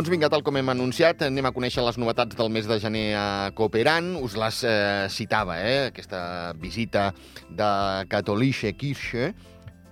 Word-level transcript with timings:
Doncs 0.00 0.08
vinga, 0.08 0.30
tal 0.32 0.40
com 0.40 0.56
hem 0.56 0.70
anunciat, 0.72 1.26
anem 1.26 1.44
a 1.44 1.50
conèixer 1.52 1.82
les 1.84 1.98
novetats 2.00 2.32
del 2.38 2.48
mes 2.48 2.64
de 2.64 2.78
gener 2.80 3.02
a 3.20 3.24
Cooperan. 3.52 4.14
Us 4.16 4.32
les 4.40 4.62
eh, 4.64 5.08
citava, 5.12 5.58
eh, 5.60 5.90
aquesta 5.90 6.20
visita 6.56 7.02
de 7.52 7.68
Katholische 8.08 8.72
Kirche, 8.80 9.34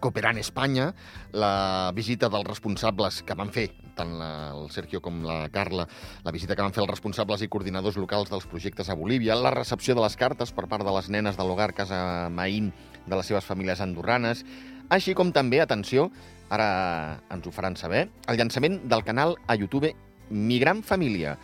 Cooperan 0.01 0.41
Espanya, 0.41 0.95
la 1.37 1.93
visita 1.93 2.33
dels 2.33 2.49
responsables 2.49 3.21
que 3.21 3.37
van 3.37 3.53
fer, 3.53 3.67
tant 4.01 4.17
la, 4.17 4.31
el 4.55 4.71
Sergio 4.73 5.03
com 5.05 5.21
la 5.29 5.51
Carla, 5.53 5.85
la 6.25 6.33
visita 6.33 6.57
que 6.57 6.65
van 6.65 6.73
fer 6.73 6.87
els 6.87 6.95
responsables 6.95 7.45
i 7.45 7.51
coordinadors 7.53 8.01
locals 8.01 8.33
dels 8.33 8.49
projectes 8.49 8.89
a 8.89 8.97
Bolívia, 8.97 9.37
la 9.37 9.53
recepció 9.53 9.93
de 9.93 10.07
les 10.07 10.17
cartes 10.17 10.57
per 10.57 10.71
part 10.73 10.89
de 10.89 10.97
les 10.97 11.13
nenes 11.13 11.37
de 11.37 11.45
l'hogar 11.45 11.75
Casa 11.77 12.31
Maín 12.33 12.73
de 13.05 13.13
les 13.13 13.29
seves 13.29 13.45
famílies 13.45 13.85
andorranes, 13.85 14.47
així 14.89 15.15
com 15.17 15.33
també, 15.33 15.61
atenció, 15.61 16.09
ara 16.51 17.21
ens 17.33 17.47
ho 17.47 17.53
faran 17.53 17.77
saber, 17.77 18.07
el 18.29 18.39
llançament 18.41 18.81
del 18.89 19.05
canal 19.05 19.37
a 19.47 19.57
YouTube 19.57 19.93
Mi 20.31 20.59
Gran 20.59 20.83
Família. 20.83 21.37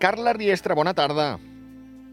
Carla 0.00 0.32
Riestra, 0.32 0.74
bona 0.74 0.94
tarda. 0.94 1.36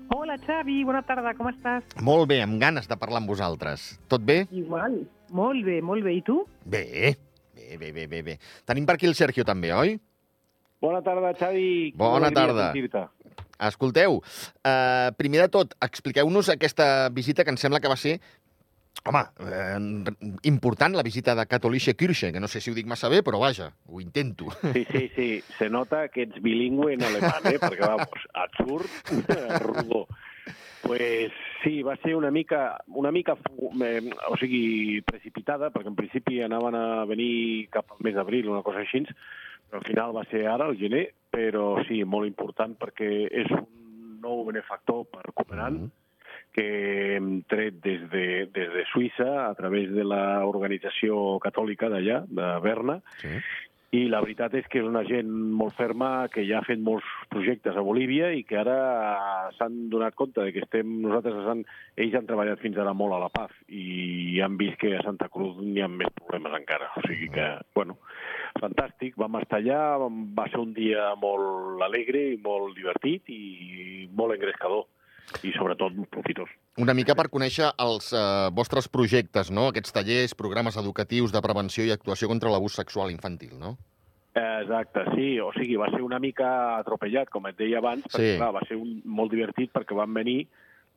Hola, 0.10 0.36
Xavi, 0.42 0.82
bona 0.86 1.02
tarda, 1.06 1.36
com 1.38 1.50
estàs? 1.52 1.86
Molt 2.02 2.28
bé, 2.30 2.42
amb 2.42 2.60
ganes 2.62 2.90
de 2.90 2.98
parlar 2.98 3.22
amb 3.22 3.30
vosaltres. 3.30 3.92
Tot 4.10 4.24
bé? 4.26 4.44
Igual. 4.52 5.04
Molt 5.34 5.66
bé, 5.66 5.80
molt 5.86 6.04
bé. 6.06 6.16
I 6.18 6.24
tu? 6.26 6.42
Bé, 6.66 7.16
bé, 7.56 7.78
bé, 7.78 7.92
bé, 7.94 8.08
bé. 8.10 8.22
bé. 8.26 8.38
Tenim 8.66 8.88
per 8.90 8.98
aquí 8.98 9.10
el 9.10 9.16
Sergio 9.18 9.46
també, 9.46 9.72
oi? 9.74 9.96
Bona 10.82 11.02
tarda, 11.06 11.34
Xavi. 11.38 11.94
Bona 12.00 12.32
tarda. 12.34 12.72
Escolteu, 13.68 14.22
uh, 14.22 15.10
primer 15.20 15.44
de 15.44 15.50
tot, 15.52 15.74
expliqueu-nos 15.84 16.50
aquesta 16.54 17.10
visita 17.12 17.44
que 17.44 17.52
em 17.52 17.60
sembla 17.60 17.82
que 17.84 17.92
va 17.92 17.98
ser 18.00 18.20
Home, 19.06 19.24
eh, 19.40 19.78
important 20.44 20.96
la 20.96 21.04
visita 21.04 21.34
de 21.34 21.46
Katholische 21.48 21.96
Kirche, 21.96 22.32
que 22.34 22.40
no 22.40 22.48
sé 22.48 22.60
si 22.60 22.70
ho 22.70 22.76
dic 22.76 22.86
massa 22.86 23.10
bé, 23.10 23.22
però 23.24 23.40
vaja, 23.40 23.72
ho 23.88 24.02
intento. 24.02 24.52
Sí, 24.74 24.86
sí, 24.92 25.12
sí, 25.16 25.30
se 25.58 25.70
nota 25.70 26.08
que 26.10 26.28
ets 26.28 26.42
bilingüe 26.44 26.94
en 26.94 27.06
alemany, 27.08 27.56
eh? 27.56 27.62
perquè, 27.62 27.88
vamos, 27.88 28.26
et 28.44 28.60
surt 28.60 29.14
rodó. 29.64 30.08
Pues 30.84 31.32
sí, 31.64 31.82
va 31.84 31.96
ser 32.04 32.16
una 32.16 32.32
mica, 32.32 32.80
una 32.88 33.12
mica 33.12 33.38
eh, 33.84 34.12
o 34.30 34.38
sigui, 34.40 35.02
precipitada, 35.08 35.72
perquè 35.72 35.92
en 35.92 35.98
principi 35.98 36.42
anaven 36.44 36.76
a 36.76 37.06
venir 37.08 37.70
cap 37.72 37.96
al 37.96 38.04
mes 38.04 38.16
d'abril, 38.16 38.52
una 38.52 38.66
cosa 38.68 38.84
així, 38.84 39.06
però 39.70 39.80
al 39.80 39.88
final 39.88 40.16
va 40.16 40.26
ser 40.32 40.46
ara, 40.48 40.68
el 40.68 40.80
gener, 40.80 41.06
però 41.32 41.78
sí, 41.88 42.04
molt 42.04 42.28
important, 42.28 42.76
perquè 42.80 43.10
és 43.32 43.52
un 43.56 44.20
nou 44.20 44.44
benefactor 44.48 45.08
per 45.08 45.32
Cooperant, 45.32 45.80
mm 45.80 45.88
-hmm 45.88 45.99
que 46.54 47.16
hem 47.16 47.42
tret 47.50 47.80
des 47.84 48.04
de, 48.12 48.26
des 48.54 48.70
de 48.74 48.84
Suïssa 48.92 49.30
a 49.48 49.56
través 49.58 49.90
de 49.94 50.06
l'organització 50.06 51.40
catòlica 51.44 51.90
d'allà, 51.92 52.24
de 52.26 52.48
Berna, 52.64 53.00
sí. 53.22 53.38
i 53.96 54.04
la 54.10 54.22
veritat 54.22 54.54
és 54.58 54.68
que 54.70 54.82
és 54.82 54.88
una 54.88 55.04
gent 55.08 55.30
molt 55.30 55.78
ferma 55.78 56.28
que 56.34 56.44
ja 56.48 56.60
ha 56.60 56.66
fet 56.66 56.82
molts 56.82 57.06
projectes 57.34 57.78
a 57.78 57.86
Bolívia 57.86 58.32
i 58.38 58.44
que 58.50 58.60
ara 58.62 58.78
s'han 59.58 59.88
donat 59.94 60.18
compte 60.18 60.42
de 60.46 60.54
que 60.54 60.66
estem, 60.66 61.00
nosaltres 61.06 61.48
han, 61.54 61.64
ells 61.98 62.18
han 62.18 62.30
treballat 62.30 62.62
fins 62.62 62.78
ara 62.78 62.94
molt 62.98 63.18
a 63.18 63.24
la 63.24 63.32
Paz 63.34 63.56
i 63.70 64.42
han 64.46 64.58
vist 64.62 64.78
que 64.82 64.96
a 64.98 65.06
Santa 65.06 65.30
Cruz 65.34 65.58
n'hi 65.62 65.82
ha 65.86 65.90
més 65.90 66.14
problemes 66.18 66.60
encara. 66.60 66.92
O 66.98 67.06
sigui 67.08 67.32
que, 67.34 67.50
bueno, 67.78 67.98
fantàstic, 68.62 69.18
vam 69.22 69.38
estar 69.42 69.62
allà, 69.62 69.82
va 70.38 70.50
ser 70.50 70.62
un 70.62 70.74
dia 70.78 71.12
molt 71.22 71.82
alegre 71.86 72.32
i 72.34 72.40
molt 72.42 72.78
divertit 72.78 73.30
i 73.34 74.08
molt 74.14 74.38
engrescador 74.38 74.88
i 75.44 75.54
sobretot 75.56 75.96
profitós. 76.14 76.50
Una 76.82 76.96
mica 76.98 77.16
per 77.18 77.28
conèixer 77.34 77.70
els 77.82 78.12
eh, 78.14 78.24
vostres 78.56 78.90
projectes, 78.92 79.52
no? 79.52 79.70
aquests 79.70 79.96
tallers, 79.96 80.36
programes 80.38 80.80
educatius 80.82 81.36
de 81.36 81.44
prevenció 81.46 81.86
i 81.86 81.94
actuació 81.96 82.32
contra 82.32 82.52
l'abús 82.54 82.78
sexual 82.80 83.14
infantil, 83.14 83.56
no? 83.60 83.78
Exacte, 84.40 85.04
sí, 85.16 85.40
o 85.42 85.50
sigui, 85.56 85.76
va 85.80 85.90
ser 85.90 86.02
una 86.06 86.20
mica 86.22 86.48
atropellat, 86.78 87.32
com 87.34 87.48
et 87.50 87.58
deia 87.58 87.80
abans, 87.82 88.06
perquè 88.06 88.36
sí. 88.36 88.38
clar, 88.38 88.52
va 88.56 88.62
ser 88.70 88.78
un, 88.78 89.00
molt 89.04 89.34
divertit 89.34 89.72
perquè 89.74 89.98
van 89.98 90.14
venir 90.14 90.44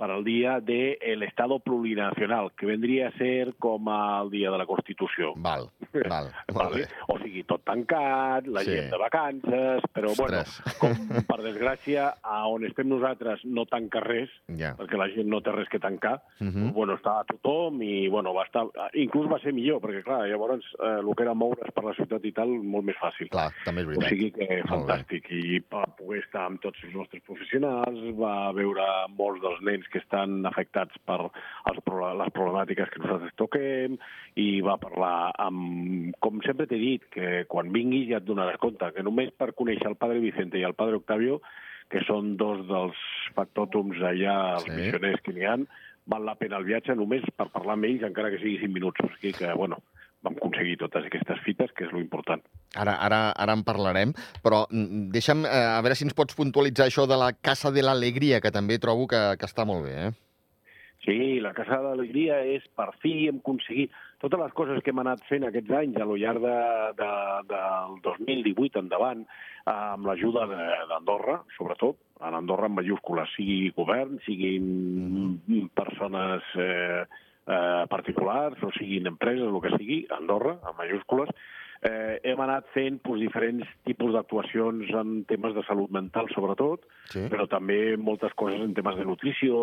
para 0.03 0.17
el 0.17 0.25
dia 0.25 0.59
del 0.59 0.99
de 0.99 1.27
Estado 1.27 1.61
plurinacional, 1.61 2.51
que 2.57 2.67
vendria 2.67 3.07
a 3.07 3.13
ser 3.13 3.55
com 3.55 3.87
el 3.87 4.31
dia 4.31 4.51
de 4.51 4.59
la 4.59 4.67
Constitució. 4.67 5.31
Val, 5.37 5.69
val. 6.11 6.27
vale? 6.53 6.89
O 7.07 7.21
sigui, 7.23 7.45
tot 7.47 7.63
tancat, 7.63 8.49
la 8.51 8.65
sí. 8.67 8.73
gent 8.75 8.91
de 8.91 8.99
vacances, 8.99 9.87
però 9.95 10.11
Ostres. 10.11 10.57
bueno, 10.81 10.97
com 11.07 11.23
per 11.31 11.37
desgràcia, 11.45 12.09
a 12.19 12.41
on 12.51 12.67
estem 12.67 12.91
nosaltres 12.91 13.45
no 13.47 13.63
tanca 13.71 14.03
res, 14.03 14.33
ja. 14.59 14.73
perquè 14.81 14.99
la 14.99 15.07
gent 15.15 15.31
no 15.31 15.39
té 15.39 15.55
res 15.55 15.71
que 15.71 15.79
tancar, 15.79 16.17
uh 16.19 16.49
-huh. 16.49 16.51
doncs, 16.51 16.75
bueno, 16.75 16.99
està 16.99 17.21
a 17.21 17.29
tothom 17.31 17.79
i, 17.87 18.09
bueno, 18.09 18.35
va 18.35 18.43
estar... 18.43 18.67
Inclús 18.99 19.31
va 19.31 19.39
ser 19.39 19.55
millor, 19.55 19.79
perquè, 19.79 20.03
clar, 20.03 20.27
llavors 20.27 20.67
eh, 20.83 20.99
el 20.99 21.15
que 21.15 21.23
era 21.23 21.35
moure's 21.35 21.71
per 21.71 21.85
la 21.85 21.95
ciutat 21.95 22.25
i 22.25 22.33
tal, 22.33 22.49
molt 22.49 22.85
més 22.85 22.99
fàcil. 22.99 23.31
Clar, 23.31 23.53
també 23.65 23.83
és 23.83 23.87
veritat. 23.87 24.07
O 24.07 24.11
sigui 24.11 24.33
que 24.33 24.63
fantàstic. 24.67 25.31
I 25.31 25.63
va 25.71 25.87
poder 25.95 26.25
estar 26.25 26.47
amb 26.51 26.61
tots 26.61 26.83
els 26.83 26.93
nostres 26.93 27.23
professionals, 27.23 28.03
va 28.19 28.51
veure 28.51 28.83
molts 29.15 29.41
dels 29.41 29.63
nens 29.63 29.92
que 29.93 30.01
estan 30.03 30.41
afectats 30.49 30.97
per 31.07 31.19
els, 31.23 31.81
les 32.21 32.33
problemàtiques 32.35 32.91
que 32.93 33.03
nosaltres 33.03 33.37
toquem 33.41 33.99
i 34.41 34.49
va 34.65 34.79
parlar 34.81 35.33
amb, 35.43 36.17
com 36.25 36.41
sempre 36.47 36.67
t'he 36.71 36.81
dit, 36.81 37.05
que 37.13 37.45
quan 37.53 37.73
vinguis 37.75 38.09
ja 38.11 38.23
et 38.23 38.29
donaràs 38.29 38.61
compte, 38.63 38.91
que 38.97 39.05
només 39.05 39.31
per 39.37 39.53
conèixer 39.59 39.91
el 39.93 40.01
padre 40.01 40.23
Vicente 40.25 40.59
i 40.59 40.67
el 40.67 40.77
padre 40.79 40.99
Octavio, 41.03 41.41
que 41.93 42.01
són 42.09 42.37
dos 42.41 42.65
dels 42.69 42.99
factòtums 43.37 44.01
allà, 44.01 44.37
els 44.57 44.69
sí. 44.69 44.77
missioners 44.79 45.21
que 45.25 45.35
n'hi 45.37 45.49
han, 45.49 45.67
val 46.09 46.25
la 46.27 46.35
pena 46.41 46.59
el 46.59 46.67
viatge 46.67 46.97
només 46.99 47.27
per 47.37 47.51
parlar 47.53 47.77
amb 47.77 47.87
ells, 47.87 48.07
encara 48.09 48.33
que 48.33 48.41
sigui 48.43 48.59
5 48.65 48.75
minuts. 48.75 49.05
O 49.05 49.11
sigui 49.19 49.35
que, 49.37 49.53
bueno, 49.59 49.79
vam 50.23 50.37
aconseguir 50.39 50.79
totes 50.81 51.07
aquestes 51.09 51.41
fites, 51.47 51.73
que 51.77 51.87
és 51.87 51.93
lo 51.95 52.01
important. 52.03 52.43
Ara, 52.79 52.97
ara, 53.07 53.23
ara 53.35 53.57
en 53.59 53.65
parlarem, 53.67 54.15
però 54.45 54.65
mm, 54.71 55.09
deixa'm 55.15 55.47
eh, 55.47 55.63
a 55.77 55.81
veure 55.85 55.99
si 55.99 56.07
ens 56.07 56.17
pots 56.19 56.39
puntualitzar 56.39 56.89
això 56.89 57.07
de 57.11 57.19
la 57.19 57.33
Casa 57.35 57.75
de 57.75 57.85
l'Alegria, 57.85 58.41
que 58.41 58.55
també 58.55 58.81
trobo 58.83 59.09
que, 59.11 59.23
que 59.39 59.49
està 59.51 59.67
molt 59.69 59.89
bé, 59.89 59.97
eh? 60.09 60.13
Sí, 61.03 61.41
la 61.43 61.51
Casa 61.51 61.81
de 61.81 61.89
l'Alegria 61.91 62.39
és, 62.47 62.63
per 62.79 62.93
fi, 63.03 63.27
hem 63.27 63.41
aconseguit 63.43 63.91
totes 64.23 64.39
les 64.39 64.53
coses 64.55 64.79
que 64.85 64.93
hem 64.93 65.01
anat 65.03 65.25
fent 65.27 65.43
aquests 65.49 65.73
anys 65.75 65.99
a 65.99 66.07
lo 66.07 66.15
llarg 66.15 66.45
de, 66.45 66.59
de, 67.01 67.09
del 67.51 67.97
2018 68.05 68.85
endavant, 68.85 69.25
amb 69.67 70.07
l'ajuda 70.07 70.47
d'Andorra, 70.91 71.41
sobretot, 71.57 71.99
a 72.23 72.31
l'Andorra 72.31 72.71
en 72.71 72.77
majúscules, 72.79 73.35
sigui 73.35 73.73
govern, 73.75 74.21
siguin 74.27 74.71
mm. 75.43 75.73
persones 75.75 76.55
eh, 76.55 77.03
eh, 77.47 77.85
particulars, 77.91 78.63
o 78.63 78.71
siguin 78.77 79.11
empreses, 79.11 79.49
el 79.49 79.61
que 79.65 79.75
sigui, 79.77 79.99
Andorra, 80.19 80.59
en 80.69 80.79
majúscules, 80.79 81.33
eh, 81.83 82.21
hem 82.23 82.41
anat 82.41 82.69
fent 82.75 83.01
pues, 83.03 83.21
diferents 83.21 83.67
tipus 83.87 84.15
d'actuacions 84.15 84.93
en 85.01 85.25
temes 85.31 85.55
de 85.57 85.65
salut 85.67 85.91
mental, 85.91 86.31
sobretot, 86.35 86.87
sí. 87.11 87.27
però 87.33 87.49
també 87.51 87.97
moltes 87.99 88.35
coses 88.39 88.63
en 88.63 88.75
temes 88.77 88.97
de 88.99 89.07
nutrició, 89.09 89.59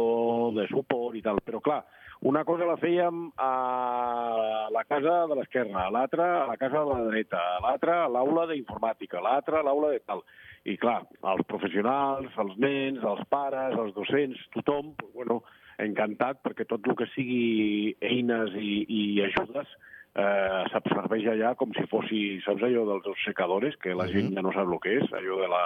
de 0.57 0.67
suport 0.71 1.15
i 1.15 1.23
tal. 1.25 1.39
Però, 1.45 1.63
clar, 1.63 1.79
una 2.27 2.43
cosa 2.43 2.67
la 2.67 2.75
fèiem 2.75 3.29
a 3.39 4.67
la 4.75 4.83
casa 4.83 5.21
de 5.31 5.39
l'esquerra, 5.39 5.87
l'altra 5.95 6.27
a 6.41 6.45
la 6.49 6.57
casa 6.59 6.83
de 6.83 6.91
la 6.91 7.07
dreta, 7.07 7.43
l'altra 7.63 8.03
a 8.03 8.11
l'aula 8.11 8.43
d'informàtica, 8.51 9.23
l'altra 9.23 9.61
a 9.61 9.67
l'aula 9.67 9.93
de 9.95 10.03
tal. 10.03 10.25
I, 10.67 10.75
clar, 10.75 11.05
els 11.31 11.45
professionals, 11.47 12.35
els 12.43 12.57
nens, 12.59 12.99
els 13.07 13.23
pares, 13.31 13.77
els 13.79 13.95
docents, 13.95 14.41
tothom, 14.57 14.91
bueno, 15.15 15.39
encantat 15.83 16.41
perquè 16.43 16.67
tot 16.67 16.87
el 16.87 16.97
que 16.99 17.07
sigui 17.15 17.95
eines 18.01 18.55
i, 18.59 18.83
i 18.87 19.03
ajudes 19.27 19.69
eh, 20.15 20.63
s'absorbeix 20.71 21.29
allà 21.33 21.53
com 21.59 21.73
si 21.77 21.85
fossi, 21.91 22.23
saps 22.45 22.65
allò 22.65 22.85
dels 22.89 23.23
secadores, 23.25 23.77
que 23.81 23.95
la 23.95 24.09
gent 24.11 24.33
ja 24.35 24.43
no 24.45 24.53
sap 24.55 24.67
el 24.69 24.83
que 24.83 24.99
és, 24.99 25.13
allò 25.15 25.39
de 25.43 25.49
la, 25.51 25.63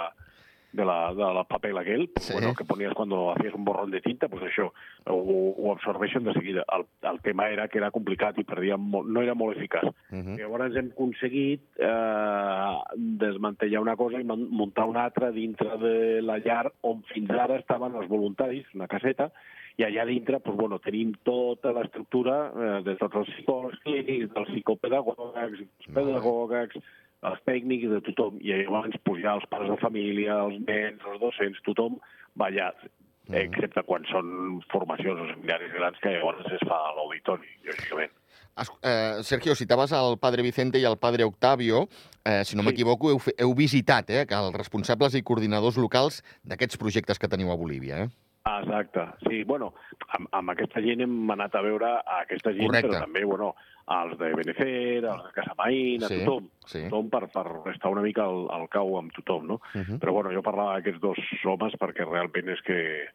de 0.74 0.84
la, 0.84 0.98
de 1.14 1.28
la 1.36 1.44
papel 1.44 1.78
aquell, 1.78 2.08
sí. 2.18 2.32
bueno, 2.32 2.52
que 2.54 2.66
ponies 2.66 2.92
quan 2.98 3.12
hacías 3.12 3.54
un 3.54 3.64
borrón 3.64 3.92
de 3.92 4.00
tinta, 4.02 4.28
pues 4.28 4.42
això, 4.42 4.66
ho, 5.06 5.16
ho 5.54 5.72
absorbeixen 5.72 6.24
de 6.26 6.34
seguida. 6.34 6.64
El, 6.76 6.86
el 7.10 7.20
tema 7.22 7.48
era 7.48 7.68
que 7.68 7.78
era 7.78 7.92
complicat 7.94 8.40
i 8.42 8.46
perdíem 8.48 8.82
molt, 8.94 9.08
no 9.08 9.22
era 9.22 9.36
molt 9.38 9.56
eficaç. 9.56 9.86
Uh 10.10 10.18
-huh. 10.18 10.36
Llavors 10.38 10.76
hem 10.76 10.90
aconseguit 10.90 11.62
eh, 11.78 12.74
desmantellar 13.22 13.80
una 13.80 13.96
cosa 13.96 14.20
i 14.20 14.24
muntar 14.24 14.88
una 14.88 15.04
altra 15.04 15.30
dintre 15.30 15.78
de 15.78 16.22
la 16.22 16.38
llar 16.38 16.72
on 16.82 17.02
fins 17.14 17.30
ara 17.30 17.56
estaven 17.56 17.94
els 17.94 18.08
voluntaris, 18.08 18.66
una 18.74 18.88
caseta, 18.88 19.30
i 19.76 19.82
allà 19.82 20.04
dintre 20.06 20.38
pues, 20.40 20.56
bueno, 20.56 20.78
tenim 20.78 21.14
tota 21.26 21.72
l'estructura 21.74 22.36
eh, 22.46 22.80
de 22.86 22.94
tots 23.00 23.22
els 23.22 23.30
psicòlegs 23.34 23.80
clínics, 23.82 24.30
dels 24.34 24.52
psicopedagogs, 24.52 25.40
els 25.44 25.88
pedagogs, 25.96 26.76
els 27.24 27.40
tècnics, 27.48 27.88
de 27.90 28.02
tothom. 28.06 28.38
I 28.44 28.60
llavors 28.62 28.98
pues, 29.02 29.22
ja 29.24 29.34
els 29.34 29.46
pares 29.50 29.72
de 29.72 29.78
família, 29.82 30.38
els 30.46 30.60
nens, 30.68 31.02
els 31.10 31.22
docents, 31.22 31.62
tothom 31.66 31.98
va 32.38 32.50
allà 32.52 32.70
mm. 32.78 33.40
excepte 33.42 33.82
quan 33.88 34.06
són 34.12 34.60
formacions 34.70 35.24
o 35.24 35.30
seminaris 35.32 35.74
grans 35.74 35.98
que 36.02 36.14
llavors 36.18 36.46
es 36.54 36.62
fa 36.68 36.78
a 36.90 36.94
l'auditori, 36.98 37.50
lògicament. 37.66 38.14
Eh, 38.54 39.22
Sergio, 39.26 39.56
citaves 39.58 39.90
el 39.98 40.20
padre 40.22 40.44
Vicente 40.46 40.78
i 40.78 40.84
el 40.86 41.00
padre 41.02 41.26
Octavio. 41.26 41.88
Eh, 42.22 42.44
si 42.46 42.54
no 42.54 42.62
sí. 42.62 42.68
m'equivoco, 42.68 43.10
heu, 43.10 43.18
heu 43.18 43.54
visitat 43.58 44.12
eh, 44.14 44.22
els 44.22 44.54
responsables 44.54 45.18
i 45.18 45.24
coordinadors 45.26 45.80
locals 45.82 46.22
d'aquests 46.46 46.78
projectes 46.78 47.18
que 47.18 47.30
teniu 47.32 47.50
a 47.50 47.58
Bolívia, 47.58 48.04
eh? 48.06 48.23
Exacte, 48.44 49.00
sí, 49.26 49.42
bueno, 49.48 49.72
amb, 50.12 50.28
amb 50.36 50.52
aquesta 50.52 50.82
gent 50.84 51.00
hem 51.00 51.30
anat 51.32 51.54
a 51.56 51.62
veure 51.64 51.88
a 51.96 52.18
aquesta 52.20 52.52
gent, 52.52 52.66
Correcte. 52.68 52.90
però 52.90 53.00
també, 53.06 53.22
bueno, 53.24 53.54
als 53.86 54.18
de 54.20 54.30
Benefer, 54.36 55.04
als 55.08 55.24
de 55.24 55.32
Casamaín, 55.32 56.04
a 56.04 56.08
Sí, 56.08 56.18
tothom, 56.24 56.50
sí. 56.66 56.82
tothom 56.84 57.08
per, 57.08 57.22
per 57.32 57.46
estar 57.72 57.92
una 57.92 58.02
mica 58.04 58.26
al, 58.28 58.44
al 58.52 58.68
cau 58.68 58.98
amb 58.98 59.12
tothom, 59.16 59.46
no? 59.48 59.60
Uh 59.72 59.80
-huh. 59.80 59.98
Però 59.98 60.12
bueno, 60.12 60.32
jo 60.32 60.42
parlava 60.42 60.74
d'aquests 60.74 61.00
dos 61.00 61.18
homes 61.44 61.72
perquè 61.80 62.04
realment 62.04 62.48
és 62.52 62.60
que 62.62 63.08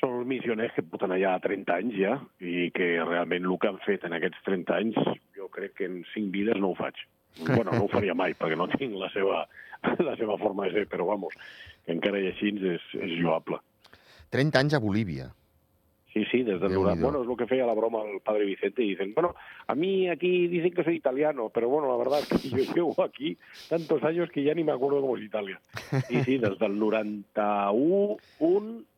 són 0.00 0.18
els 0.18 0.26
missioners 0.26 0.72
que 0.74 0.82
porten 0.82 1.12
allà 1.12 1.38
30 1.40 1.74
anys 1.74 1.94
ja 1.94 2.20
i 2.40 2.70
que 2.74 3.04
realment 3.04 3.44
el 3.44 3.58
que 3.58 3.68
han 3.68 3.78
fet 3.86 4.04
en 4.04 4.12
aquests 4.12 4.42
30 4.44 4.74
anys 4.74 4.96
jo 5.36 5.48
crec 5.48 5.74
que 5.74 5.84
en 5.84 6.04
5 6.12 6.30
vides 6.30 6.56
no 6.56 6.70
ho 6.70 6.74
faig. 6.74 6.94
bueno, 7.54 7.70
no 7.72 7.84
ho 7.84 7.88
faria 7.88 8.14
mai 8.14 8.34
perquè 8.38 8.56
no 8.56 8.68
tinc 8.68 8.94
la 8.94 9.10
seva, 9.10 9.46
la 9.98 10.16
seva 10.16 10.36
forma 10.38 10.64
de 10.66 10.72
ser, 10.72 10.88
però 10.88 11.06
vamos, 11.06 11.34
que 11.84 11.92
encara 11.92 12.18
i 12.18 12.26
així 12.26 12.48
és, 12.48 12.82
és 12.94 13.18
lloable. 13.20 13.58
30 14.34 14.58
anys 14.58 14.74
a 14.74 14.82
Bolívia. 14.82 15.30
Sí, 16.12 16.24
sí, 16.30 16.42
desde 16.42 16.68
l'Ura. 16.68 16.94
Bueno, 16.94 17.22
es 17.22 17.26
lo 17.26 17.36
que 17.36 17.46
feia 17.46 17.66
la 17.66 17.74
broma 17.74 18.00
al 18.00 18.20
padre 18.20 18.44
Vicente 18.44 18.82
I 18.82 18.90
dicen, 18.90 19.14
bueno, 19.14 19.34
a 19.66 19.74
mí 19.74 20.08
aquí 20.08 20.48
dicen 20.48 20.72
que 20.72 20.82
soy 20.82 20.96
italiano, 20.96 21.50
pero 21.54 21.68
bueno, 21.68 21.88
la 21.88 21.96
verdad 21.96 22.20
es 22.20 22.28
que 22.28 22.48
yo 22.48 22.74
llevo 22.74 23.02
aquí 23.02 23.38
tantos 23.68 24.02
años 24.02 24.30
que 24.30 24.42
ya 24.42 24.54
ni 24.54 24.64
me 24.64 24.72
acuerdo 24.72 25.00
cómo 25.00 25.16
es 25.16 25.24
Italia. 25.24 25.60
Sí, 26.08 26.22
sí, 26.24 26.38
des 26.38 26.58
del 26.58 26.78
91 26.78 28.16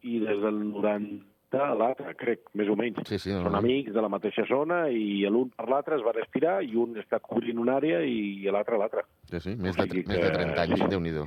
y 0.02 0.18
des 0.20 0.40
del 0.40 0.72
90 0.72 1.35
afecta 1.56 1.72
a 1.72 1.76
l'altre, 1.76 2.14
crec, 2.18 2.40
més 2.54 2.68
o 2.68 2.76
menys. 2.76 3.00
Sí, 3.08 3.18
sí, 3.18 3.32
no, 3.32 3.42
Són 3.46 3.56
amics 3.58 3.94
de 3.94 4.02
la 4.02 4.10
mateixa 4.12 4.44
zona 4.48 4.86
i 4.90 5.24
l'un 5.30 5.50
per 5.56 5.68
l'altre 5.70 5.96
es 5.96 6.04
va 6.04 6.14
estirar 6.22 6.58
i 6.64 6.76
un 6.76 6.96
està 7.00 7.20
cobrint 7.20 7.58
una 7.62 7.76
àrea 7.80 8.02
i 8.04 8.46
l'altre 8.52 8.78
l'altre. 8.78 9.04
Sí, 9.30 9.40
sí, 9.40 9.54
més, 9.56 9.76
o 9.76 9.82
sigui 9.86 10.02
de, 10.02 10.06
que, 10.06 10.12
més 10.12 10.22
de 10.22 10.32
30 10.34 10.64
anys, 10.64 10.80
sí, 10.80 10.90
Déu-n'hi-do. 10.96 11.24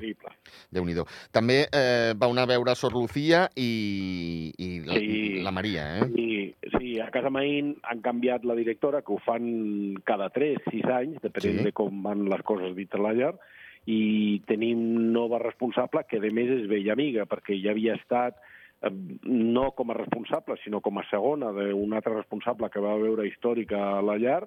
déu 0.71 0.85
déu 0.85 1.05
També 1.35 1.59
eh, 1.65 2.13
va 2.15 2.29
anar 2.29 2.45
a 2.47 2.51
veure 2.53 2.75
Sor 2.75 2.95
Lucía 2.95 3.47
i, 3.55 4.53
i 4.57 4.69
la, 4.85 4.97
sí, 4.97 5.39
la 5.45 5.53
Maria, 5.55 5.85
eh? 5.99 6.09
Sí, 6.15 6.27
sí, 6.77 6.99
a 7.03 7.09
Casa 7.11 7.31
Maín 7.33 7.75
han 7.83 8.03
canviat 8.05 8.45
la 8.45 8.57
directora, 8.57 9.01
que 9.01 9.13
ho 9.13 9.19
fan 9.25 9.99
cada 10.07 10.29
3-6 10.35 10.91
anys, 10.93 11.23
depenent 11.23 11.63
sí. 11.63 11.69
de 11.69 11.75
com 11.75 12.03
van 12.05 12.27
les 12.29 12.45
coses 12.47 12.75
dintre 12.77 13.01
la 13.03 13.15
llar, 13.17 13.33
i 13.89 14.41
tenim 14.45 15.11
nova 15.15 15.39
responsable 15.41 16.03
que, 16.05 16.19
de 16.21 16.29
més, 16.35 16.51
és 16.51 16.67
vella 16.69 16.93
amiga, 16.93 17.25
perquè 17.25 17.55
ja 17.57 17.71
havia 17.73 17.95
estat 17.97 18.37
no 18.81 19.71
com 19.75 19.91
a 19.91 19.97
responsable, 19.97 20.55
sinó 20.63 20.79
com 20.81 20.99
a 20.99 21.05
segona 21.09 21.51
d'un 21.51 21.93
altre 21.93 22.15
responsable 22.15 22.69
que 22.71 22.83
va 22.83 22.95
veure 23.01 23.27
històrica 23.27 23.79
a 23.97 24.01
la 24.05 24.17
llar, 24.17 24.43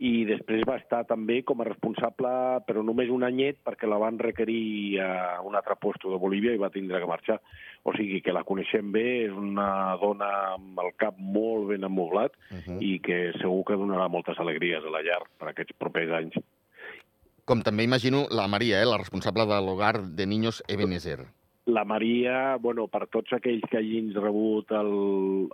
i 0.00 0.24
després 0.24 0.62
va 0.64 0.78
estar 0.80 1.02
també 1.04 1.42
com 1.44 1.60
a 1.60 1.66
responsable, 1.68 2.30
però 2.64 2.80
només 2.80 3.10
un 3.12 3.24
anyet, 3.26 3.58
perquè 3.66 3.88
la 3.88 3.98
van 4.00 4.16
requerir 4.18 4.96
a 5.04 5.10
un 5.44 5.58
altre 5.58 5.76
puesto 5.76 6.08
de 6.08 6.16
Bolívia 6.20 6.54
i 6.56 6.60
va 6.60 6.72
tindre 6.72 7.02
que 7.02 7.08
marxar. 7.08 7.36
O 7.84 7.92
sigui 7.92 8.22
que 8.24 8.32
la 8.32 8.46
coneixem 8.48 8.88
bé, 8.94 9.26
és 9.26 9.36
una 9.36 9.98
dona 10.00 10.30
amb 10.54 10.80
el 10.80 10.94
cap 10.96 11.20
molt 11.20 11.68
ben 11.68 11.84
amoblat 11.84 12.32
Uh 12.50 12.56
-huh. 12.56 12.78
i 12.80 12.98
que 13.00 13.32
segur 13.40 13.64
que 13.64 13.74
donarà 13.74 14.08
moltes 14.08 14.38
alegries 14.38 14.84
a 14.84 14.90
la 14.90 15.02
llar 15.02 15.22
per 15.38 15.48
aquests 15.48 15.74
propers 15.78 16.10
anys. 16.10 16.34
Com 17.44 17.62
també 17.62 17.84
imagino 17.84 18.26
la 18.30 18.48
Maria, 18.48 18.80
eh, 18.82 18.86
la 18.86 18.98
responsable 18.98 19.44
de 19.46 19.60
l'hogar 19.60 20.02
de 20.02 20.26
niños 20.26 20.62
Ebenezer. 20.68 21.26
La 21.70 21.84
Maria, 21.84 22.56
bueno, 22.58 22.88
per 22.90 23.04
tots 23.06 23.32
aquells 23.36 23.62
que 23.70 23.78
hagin 23.78 24.08
rebut 24.16 24.72
el, 24.74 24.90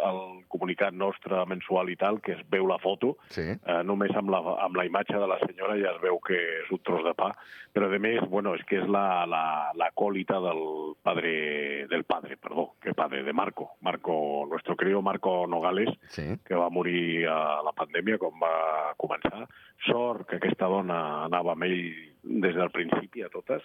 el 0.00 0.20
comunicat 0.48 0.94
nostre 0.96 1.42
mensual 1.50 1.90
i 1.92 1.96
tal, 2.00 2.20
que 2.24 2.32
es 2.32 2.42
veu 2.50 2.66
la 2.70 2.78
foto, 2.80 3.16
Sí. 3.28 3.44
eh, 3.52 3.82
només 3.84 4.14
amb 4.16 4.30
la, 4.32 4.40
amb 4.64 4.76
la 4.80 4.86
imatge 4.88 5.18
de 5.20 5.28
la 5.28 5.36
senyora 5.44 5.76
ja 5.76 5.92
es 5.92 6.00
veu 6.00 6.18
que 6.24 6.38
és 6.62 6.70
un 6.72 6.80
tros 6.86 7.04
de 7.04 7.12
pa, 7.18 7.30
però 7.76 7.90
a 7.92 7.98
més, 8.00 8.24
bueno, 8.32 8.54
és 8.56 8.64
que 8.64 8.80
és 8.80 8.88
la, 8.88 9.26
la, 9.28 9.42
la 9.76 9.90
còlita 9.94 10.40
del 10.40 10.62
padre, 11.04 11.86
del 11.92 12.04
padre, 12.04 12.36
perdó, 12.40 12.70
que 12.80 12.94
padre, 12.94 13.22
de 13.22 13.32
Marco, 13.32 13.72
Marco, 13.82 14.46
nuestro 14.48 14.76
querido 14.76 15.02
Marco 15.02 15.46
Nogales, 15.46 15.90
Sí. 16.08 16.24
que 16.44 16.54
va 16.54 16.70
morir 16.70 17.26
a 17.28 17.60
la 17.62 17.72
pandèmia 17.76 18.16
quan 18.18 18.32
va 18.40 18.94
començar. 18.96 19.46
Sort 19.86 20.26
que 20.28 20.36
aquesta 20.40 20.66
dona 20.66 21.24
anava 21.26 21.52
amb 21.52 21.64
ell 21.68 21.92
des 22.22 22.54
del 22.56 22.70
principi 22.70 23.22
a 23.22 23.28
totes 23.28 23.62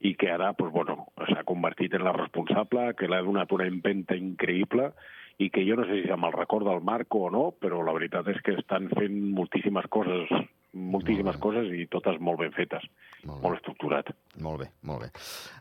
i 0.00 0.14
que 0.16 0.30
ara 0.32 0.52
pues, 0.54 0.72
bueno, 0.72 1.08
s'ha 1.28 1.44
convertit 1.44 1.94
en 1.94 2.04
la 2.04 2.12
responsable, 2.16 2.94
que 2.96 3.08
l'ha 3.08 3.20
donat 3.22 3.50
una 3.52 3.66
empenta 3.68 4.16
increïble 4.16 4.92
i 5.40 5.50
que 5.50 5.64
jo 5.64 5.76
no 5.76 5.84
sé 5.88 6.02
si 6.02 6.10
amb 6.12 6.24
el 6.28 6.32
record 6.36 6.66
del 6.68 6.80
Marco 6.84 7.26
o 7.26 7.30
no, 7.32 7.50
però 7.52 7.82
la 7.84 7.92
veritat 7.96 8.26
és 8.28 8.40
que 8.44 8.56
estan 8.58 8.88
fent 8.96 9.20
moltíssimes 9.36 9.86
coses 9.88 10.28
moltíssimes 10.72 11.34
Molt 11.34 11.42
coses 11.42 11.72
i 11.74 11.86
totes 11.90 12.20
molt 12.22 12.38
ben 12.38 12.52
fetes, 12.54 12.84
Molt 13.26 13.40
bé. 13.40 13.42
molt 13.42 13.56
estructurat. 13.58 14.12
Molt 14.38 14.60
bé, 14.60 14.68
molt 14.86 15.00
bé. 15.02 15.08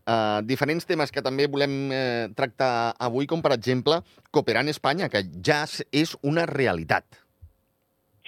Uh, 0.05 0.37
diferents 0.45 0.85
temes 0.85 1.09
que 1.11 1.23
també 1.25 1.47
volem 1.49 1.89
eh, 1.91 2.27
tractar 2.37 2.93
avui, 3.01 3.25
com 3.25 3.41
per 3.41 3.55
exemple 3.55 4.03
Cooperant 4.29 4.69
Espanya, 4.69 5.09
que 5.09 5.23
ja 5.43 5.63
és- 5.65 5.81
és 5.91 6.13
una 6.21 6.45
realitat. 6.45 7.05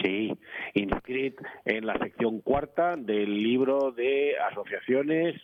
Sí, 0.01 0.33
inscrit 0.73 1.37
en 1.65 1.85
la 1.85 1.99
sección 1.99 2.41
cuarta 2.41 2.95
del 2.95 3.29
libro 3.43 3.91
de 3.91 4.33
asociaciones 4.49 5.35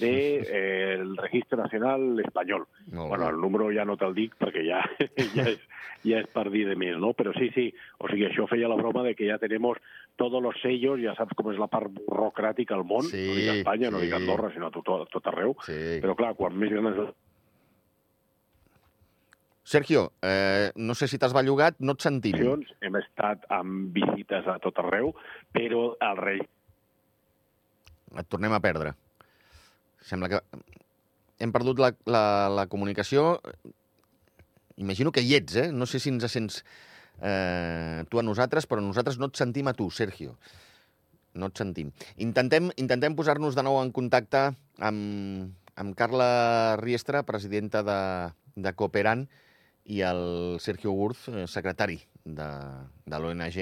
del 0.00 0.10
de, 0.10 0.40
eh, 0.48 0.94
el 1.00 1.16
Registro 1.16 1.58
Nacional 1.62 2.20
Espanyol. 2.20 2.66
Molt 2.92 3.08
Bueno, 3.08 3.24
bé. 3.26 3.30
el 3.34 3.40
número 3.40 3.70
ja 3.74 3.84
no 3.84 3.96
te'l 3.96 4.14
dic 4.14 4.36
perquè 4.38 4.64
ja, 4.66 4.80
ja, 5.36 5.48
és, 5.50 5.60
ja 6.04 6.20
és 6.20 6.26
per 6.32 6.50
dir 6.50 6.66
de 6.68 6.76
més, 6.76 6.96
no? 6.98 7.12
Però 7.14 7.32
sí, 7.38 7.50
sí, 7.54 7.68
o 7.98 8.08
sigui, 8.08 8.26
això 8.28 8.46
feia 8.48 8.68
la 8.68 8.76
broma 8.78 9.02
de 9.02 9.14
que 9.14 9.26
ja 9.28 9.38
tenemos 9.38 9.78
todos 10.16 10.42
los 10.42 10.56
sellos, 10.62 11.00
ja 11.02 11.14
saps 11.18 11.34
com 11.36 11.50
és 11.52 11.58
la 11.58 11.68
part 11.68 11.90
burocràtica 11.92 12.74
al 12.74 12.84
món, 12.84 13.04
Sí, 13.04 13.26
no 13.26 13.34
dic 13.36 13.48
a 13.48 13.54
Espanya, 13.60 13.90
no 13.90 13.98
sí. 14.00 14.06
dic 14.06 14.14
a 14.14 14.16
Andorra, 14.22 14.52
sinó 14.54 14.68
a 14.68 14.74
tot, 14.74 14.88
a 14.88 15.06
tot 15.12 15.26
arreu. 15.32 15.56
Sí. 15.66 16.00
Però 16.00 16.14
clar, 16.16 16.34
quan 16.38 16.56
més 16.56 16.70
gran 16.72 16.92
és 16.94 17.14
Sergio, 19.66 20.12
eh, 20.22 20.70
no 20.76 20.94
sé 20.94 21.08
si 21.10 21.18
t'has 21.18 21.32
bellugat, 21.34 21.74
no 21.80 21.96
et 21.96 22.00
sentim. 22.04 22.36
hem 22.80 22.96
estat 23.00 23.42
amb 23.50 23.90
visites 23.92 24.46
a 24.46 24.60
tot 24.62 24.78
arreu, 24.78 25.12
però 25.52 25.96
el 26.00 26.16
rei 26.22 26.40
Et 28.16 28.28
tornem 28.30 28.52
a 28.54 28.60
perdre. 28.60 28.94
Sembla 30.06 30.30
que 30.30 30.40
hem 31.42 31.52
perdut 31.52 31.80
la, 31.82 31.90
la, 32.06 32.24
la 32.52 32.66
comunicació. 32.70 33.40
Imagino 34.76 35.12
que 35.12 35.24
hi 35.24 35.34
ets, 35.38 35.56
eh? 35.64 35.68
No 35.72 35.88
sé 35.88 36.00
si 36.02 36.12
ens 36.12 36.28
sents 36.30 36.60
eh, 37.20 38.04
tu 38.10 38.20
a 38.20 38.24
nosaltres, 38.24 38.68
però 38.70 38.84
nosaltres 38.84 39.18
no 39.18 39.30
et 39.30 39.40
sentim 39.40 39.68
a 39.68 39.74
tu, 39.76 39.88
Sergio. 39.90 40.36
No 41.36 41.50
et 41.50 41.58
sentim. 41.58 41.92
Intentem, 42.22 42.70
intentem 42.80 43.16
posar-nos 43.16 43.56
de 43.56 43.64
nou 43.66 43.80
en 43.82 43.92
contacte 43.96 44.46
amb, 44.78 45.50
amb 45.76 45.96
Carla 45.98 46.76
Riestra, 46.80 47.24
presidenta 47.28 47.82
de, 47.84 47.98
de 48.56 48.72
Cooperant, 48.76 49.26
i 49.86 50.00
el 50.02 50.58
Sergio 50.60 50.92
Gurz, 50.96 51.28
eh, 51.28 51.46
secretari 51.50 52.00
de, 52.24 52.48
de 53.06 53.20
l'ONG. 53.22 53.58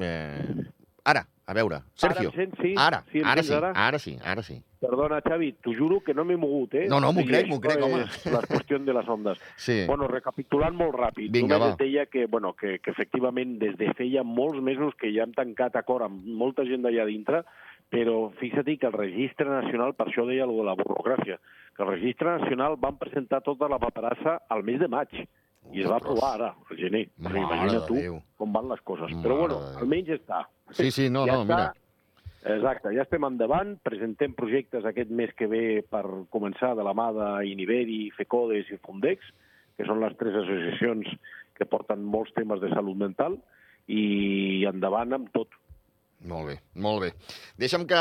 Eh, 0.00 0.64
ara, 1.10 1.26
a 1.50 1.54
veure, 1.56 1.80
Sergio. 1.98 2.30
Ara 2.30 2.42
em 2.44 2.50
sents, 2.50 2.60
sí? 2.62 2.74
Ara, 2.78 3.00
Sí, 3.10 3.22
ara 3.26 3.42
sí, 3.42 3.52
ara? 3.56 3.72
ara 3.74 3.98
sí, 3.98 4.12
ara 4.22 4.42
sí. 4.46 4.60
Perdona, 4.80 5.18
Xavi, 5.20 5.50
t'ho 5.60 5.74
juro 5.76 5.98
que 6.00 6.14
no 6.14 6.24
m'he 6.24 6.36
mogut, 6.40 6.74
eh? 6.78 6.86
No, 6.88 7.00
no, 7.02 7.10
m'ho 7.12 7.24
crec, 7.26 7.48
m'ho 7.50 7.58
crec, 7.60 7.82
home. 7.84 8.04
La 8.32 8.40
qüestió 8.46 8.78
de 8.78 8.94
les 8.96 9.08
ondes. 9.12 9.40
Sí. 9.60 9.82
Bueno, 9.88 10.06
recapitulant 10.08 10.76
molt 10.78 10.94
ràpid, 10.96 11.28
Vinga, 11.34 11.58
només 11.58 11.66
va. 11.66 11.74
et 11.74 11.82
deia 11.82 12.06
que, 12.06 12.24
bueno, 12.32 12.54
que, 12.54 12.78
que 12.80 12.94
efectivament 12.94 13.58
des 13.60 13.74
de 13.76 13.90
feia 13.98 14.22
molts 14.24 14.62
mesos 14.62 14.94
que 14.96 15.10
ja 15.12 15.26
hem 15.26 15.34
tancat 15.36 15.76
acord 15.76 16.06
amb 16.06 16.24
molta 16.24 16.64
gent 16.64 16.86
d'allà 16.86 17.04
dintre, 17.10 17.42
però 17.90 18.30
fixa't 18.38 18.70
que 18.78 18.86
el 18.86 18.94
Registre 18.96 19.48
Nacional, 19.50 19.92
per 19.98 20.06
això 20.08 20.24
deia 20.28 20.46
allò 20.46 20.60
de 20.62 20.68
la 20.70 20.76
burocràcia, 20.78 21.36
que 21.76 21.82
el 21.82 21.90
Registre 21.90 22.38
Nacional 22.38 22.78
van 22.78 22.96
presentar 23.02 23.42
tota 23.42 23.68
la 23.68 23.80
paperassa 23.82 24.38
al 24.48 24.62
mes 24.62 24.78
de 24.80 24.88
maig, 24.88 25.10
i 25.72 25.82
es 25.84 25.90
va 25.90 25.98
aprovar 26.00 26.32
ara, 26.34 26.48
al 26.70 26.78
gener. 26.78 27.04
Mare 27.18 27.42
imagina 27.42 27.76
de 27.76 27.82
tu 27.86 27.98
Déu. 27.98 28.16
com 28.40 28.52
van 28.52 28.70
les 28.70 28.80
coses. 28.86 29.12
Mare 29.12 29.22
Però 29.26 29.36
bueno, 29.42 29.60
de 29.60 29.84
almenys 29.84 30.08
ja 30.08 30.18
està. 30.18 30.40
Sí, 30.72 30.90
sí, 30.90 31.08
no, 31.12 31.26
ja 31.28 31.36
no, 31.38 31.44
està. 31.44 31.60
mira. 31.60 31.70
Exacte, 32.40 32.94
ja 32.96 33.04
estem 33.04 33.24
endavant, 33.28 33.74
presentem 33.84 34.32
projectes 34.32 34.86
aquest 34.88 35.10
mes 35.12 35.32
que 35.36 35.46
ve 35.50 35.82
per 35.84 36.02
començar 36.32 36.72
de 36.76 36.86
la 36.86 36.94
mà 36.96 37.10
d'Iniveri, 37.12 38.06
FECODES 38.16 38.70
i 38.72 38.78
Fundex, 38.80 39.28
que 39.76 39.84
són 39.84 40.00
les 40.00 40.16
tres 40.16 40.38
associacions 40.40 41.10
que 41.58 41.68
porten 41.68 42.00
molts 42.00 42.32
temes 42.32 42.62
de 42.62 42.70
salut 42.72 42.96
mental, 42.96 43.36
i 43.92 44.64
endavant 44.70 45.12
amb 45.12 45.28
tot. 45.36 45.52
Molt 46.20 46.48
bé, 46.50 46.56
molt 46.76 47.00
bé. 47.00 47.08
Deixa'm 47.56 47.86
que 47.88 48.00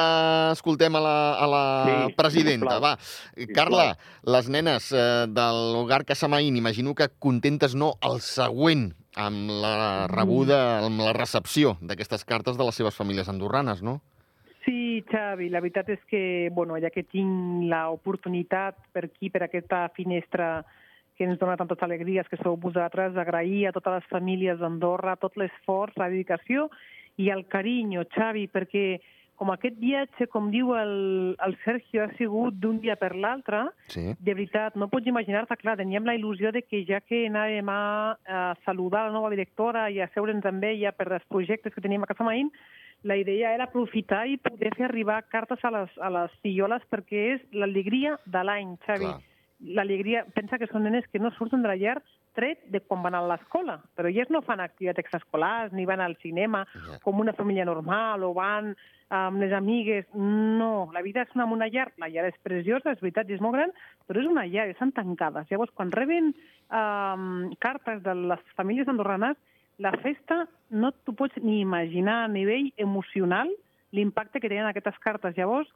escoltem 0.51 0.95
a 0.95 0.99
la, 0.99 1.17
a 1.39 1.45
la 1.47 1.61
Sí, 1.87 2.13
presidenta. 2.17 2.75
sisplau. 2.75 2.81
Va, 2.83 3.53
Carla, 3.55 3.85
les 4.27 4.49
nenes 4.51 4.91
eh, 4.91 5.25
de 5.31 5.45
l'hogar 5.71 6.03
Casamaín, 6.03 6.57
imagino 6.57 6.93
que 6.95 7.07
contentes 7.17 7.75
no 7.75 7.93
el 8.03 8.19
següent 8.19 8.89
amb 9.15 9.49
la 9.63 10.07
rebuda, 10.11 10.85
amb 10.85 10.99
la 10.99 11.13
recepció 11.15 11.77
d'aquestes 11.81 12.25
cartes 12.25 12.57
de 12.59 12.67
les 12.67 12.75
seves 12.75 12.95
famílies 12.95 13.29
andorranes, 13.31 13.81
no? 13.81 14.01
Sí, 14.65 15.01
Xavi, 15.09 15.47
la 15.49 15.61
veritat 15.63 15.87
és 15.89 16.03
que, 16.11 16.49
bueno, 16.51 16.75
ja 16.77 16.91
que 16.91 17.05
tinc 17.07 17.63
l'oportunitat 17.71 18.75
per 18.93 19.05
aquí, 19.07 19.31
per 19.31 19.45
aquesta 19.47 19.87
finestra 19.95 20.65
que 21.17 21.23
ens 21.27 21.39
dona 21.39 21.57
tantes 21.59 21.81
alegries, 21.83 22.27
que 22.29 22.37
sou 22.43 22.55
vosaltres, 22.59 23.15
agrair 23.17 23.67
a 23.67 23.73
totes 23.75 23.97
les 23.97 24.07
famílies 24.11 24.59
d'Andorra 24.59 25.15
tot 25.19 25.35
l'esforç, 25.39 25.95
la 25.99 26.07
dedicació 26.11 26.69
i 27.19 27.29
el 27.33 27.45
carinyo, 27.51 28.05
Xavi, 28.15 28.47
perquè 28.47 28.99
com 29.39 29.51
aquest 29.53 29.77
viatge, 29.79 30.27
com 30.27 30.49
diu 30.51 30.73
el, 30.75 31.35
el 31.39 31.53
Sergio, 31.63 32.03
ha 32.03 32.11
sigut 32.17 32.57
d'un 32.59 32.81
dia 32.83 32.97
per 32.99 33.13
l'altre, 33.15 33.69
Sí. 33.87 34.03
de 34.19 34.33
veritat, 34.33 34.75
no 34.75 34.89
pots 34.91 35.07
imaginar-te, 35.07 35.55
clar, 35.61 35.77
teníem 35.79 36.03
la 36.07 36.15
il·lusió 36.17 36.51
de 36.51 36.61
que 36.63 36.83
ja 36.87 36.99
que 36.99 37.21
anàvem 37.29 37.69
a, 37.71 38.17
a 38.27 38.41
saludar 38.65 39.05
la 39.07 39.15
nova 39.15 39.31
directora 39.31 39.87
i 39.89 40.01
a 40.03 40.09
seure'ns 40.13 40.43
amb 40.45 40.63
ella 40.67 40.91
per 40.91 41.07
els 41.13 41.23
projectes 41.31 41.73
que 41.73 41.83
teníem 41.83 42.03
a 42.03 42.11
Casa 42.11 42.27
Maín, 42.27 42.51
la 43.03 43.15
idea 43.15 43.53
era 43.55 43.69
aprofitar 43.69 44.25
i 44.27 44.35
poder 44.43 44.73
fer 44.75 44.89
arribar 44.89 45.21
cartes 45.31 45.63
a 45.63 45.71
les, 45.71 45.91
a 46.03 46.09
les 46.11 46.31
filloles 46.43 46.83
perquè 46.91 47.21
és 47.37 47.45
l'alegria 47.55 48.17
de 48.25 48.43
l'any, 48.43 48.75
Xavi. 48.83 49.07
L'alegria, 49.75 50.25
pensa 50.35 50.59
que 50.59 50.67
són 50.67 50.83
nenes 50.83 51.07
que 51.11 51.19
no 51.19 51.31
surten 51.35 51.63
de 51.63 51.67
la 51.71 51.75
llar 51.79 51.97
tret 52.35 52.61
de 52.71 52.79
quan 52.81 53.01
van 53.03 53.15
a 53.15 53.21
l'escola, 53.25 53.79
però 53.95 54.07
elles 54.09 54.29
no 54.29 54.41
fan 54.45 54.59
activitats 54.59 54.99
extraescolars, 55.03 55.73
ni 55.73 55.85
van 55.85 56.01
al 56.01 56.15
cinema, 56.21 56.65
Ja. 56.75 56.99
com 57.03 57.19
una 57.19 57.33
família 57.33 57.65
normal, 57.65 58.23
o 58.23 58.33
van 58.33 58.75
amb 59.09 59.41
les 59.41 59.51
amigues. 59.53 60.05
No, 60.13 60.89
la 60.93 61.01
vida 61.01 61.23
és 61.23 61.29
una, 61.35 61.45
una 61.45 61.67
llar. 61.67 61.91
La 61.97 62.09
llar 62.09 62.25
és 62.29 62.37
preciosa, 62.43 62.91
és 62.91 63.01
veritat, 63.01 63.29
és 63.29 63.41
molt 63.41 63.55
gran, 63.55 63.71
però 64.07 64.21
és 64.21 64.27
una 64.29 64.45
llar, 64.45 64.67
estan 64.69 64.91
tancades. 64.91 65.49
Llavors, 65.49 65.71
quan 65.73 65.91
reben 65.91 66.33
um, 66.69 67.49
cartes 67.59 68.03
de 68.03 68.13
les 68.15 68.39
famílies 68.55 68.87
andorranes, 68.87 69.35
la 69.79 69.91
festa 70.03 70.47
no 70.69 70.91
t'ho 70.91 71.13
pots 71.15 71.37
ni 71.41 71.61
imaginar 71.61 72.25
a 72.25 72.27
nivell 72.27 72.71
emocional 72.77 73.49
l'impacte 73.91 74.39
que 74.39 74.49
tenen 74.49 74.67
aquestes 74.67 74.97
cartes. 74.99 75.35
Llavors, 75.37 75.69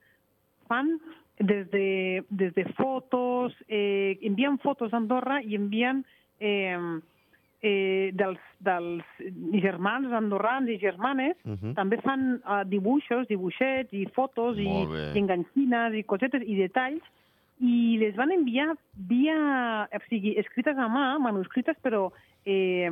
fan 0.68 1.00
des 1.40 1.70
de, 1.72 2.24
des 2.30 2.54
de 2.54 2.66
fotos, 2.78 3.56
eh, 3.68 4.20
envien 4.22 4.60
fotos 4.60 4.92
d'Andorra 4.92 5.42
i 5.42 5.56
envien 5.56 6.04
eh, 6.44 6.78
eh, 7.64 8.12
dels, 8.14 8.40
dels 8.60 9.04
germans 9.64 10.12
andorrans 10.12 10.68
i 10.70 10.78
germanes, 10.82 11.38
Mhm. 11.48 11.74
també 11.78 12.02
fan 12.04 12.42
uh, 12.44 12.64
dibuixos, 12.68 13.28
dibuixets 13.30 13.94
i 13.96 14.06
fotos 14.12 14.58
i, 14.60 14.68
i 14.68 15.20
enganxines 15.22 15.94
i 15.96 16.04
cosetes 16.04 16.44
i 16.44 16.58
detalls 16.60 17.02
i 17.64 17.96
les 18.02 18.16
van 18.20 18.32
enviar 18.36 18.74
via, 19.08 19.88
o 19.88 20.00
sigui, 20.10 20.34
escrites 20.42 20.76
a 20.78 20.90
mà, 20.92 21.18
manuscrites, 21.24 21.78
però 21.82 22.10
eh, 22.46 22.90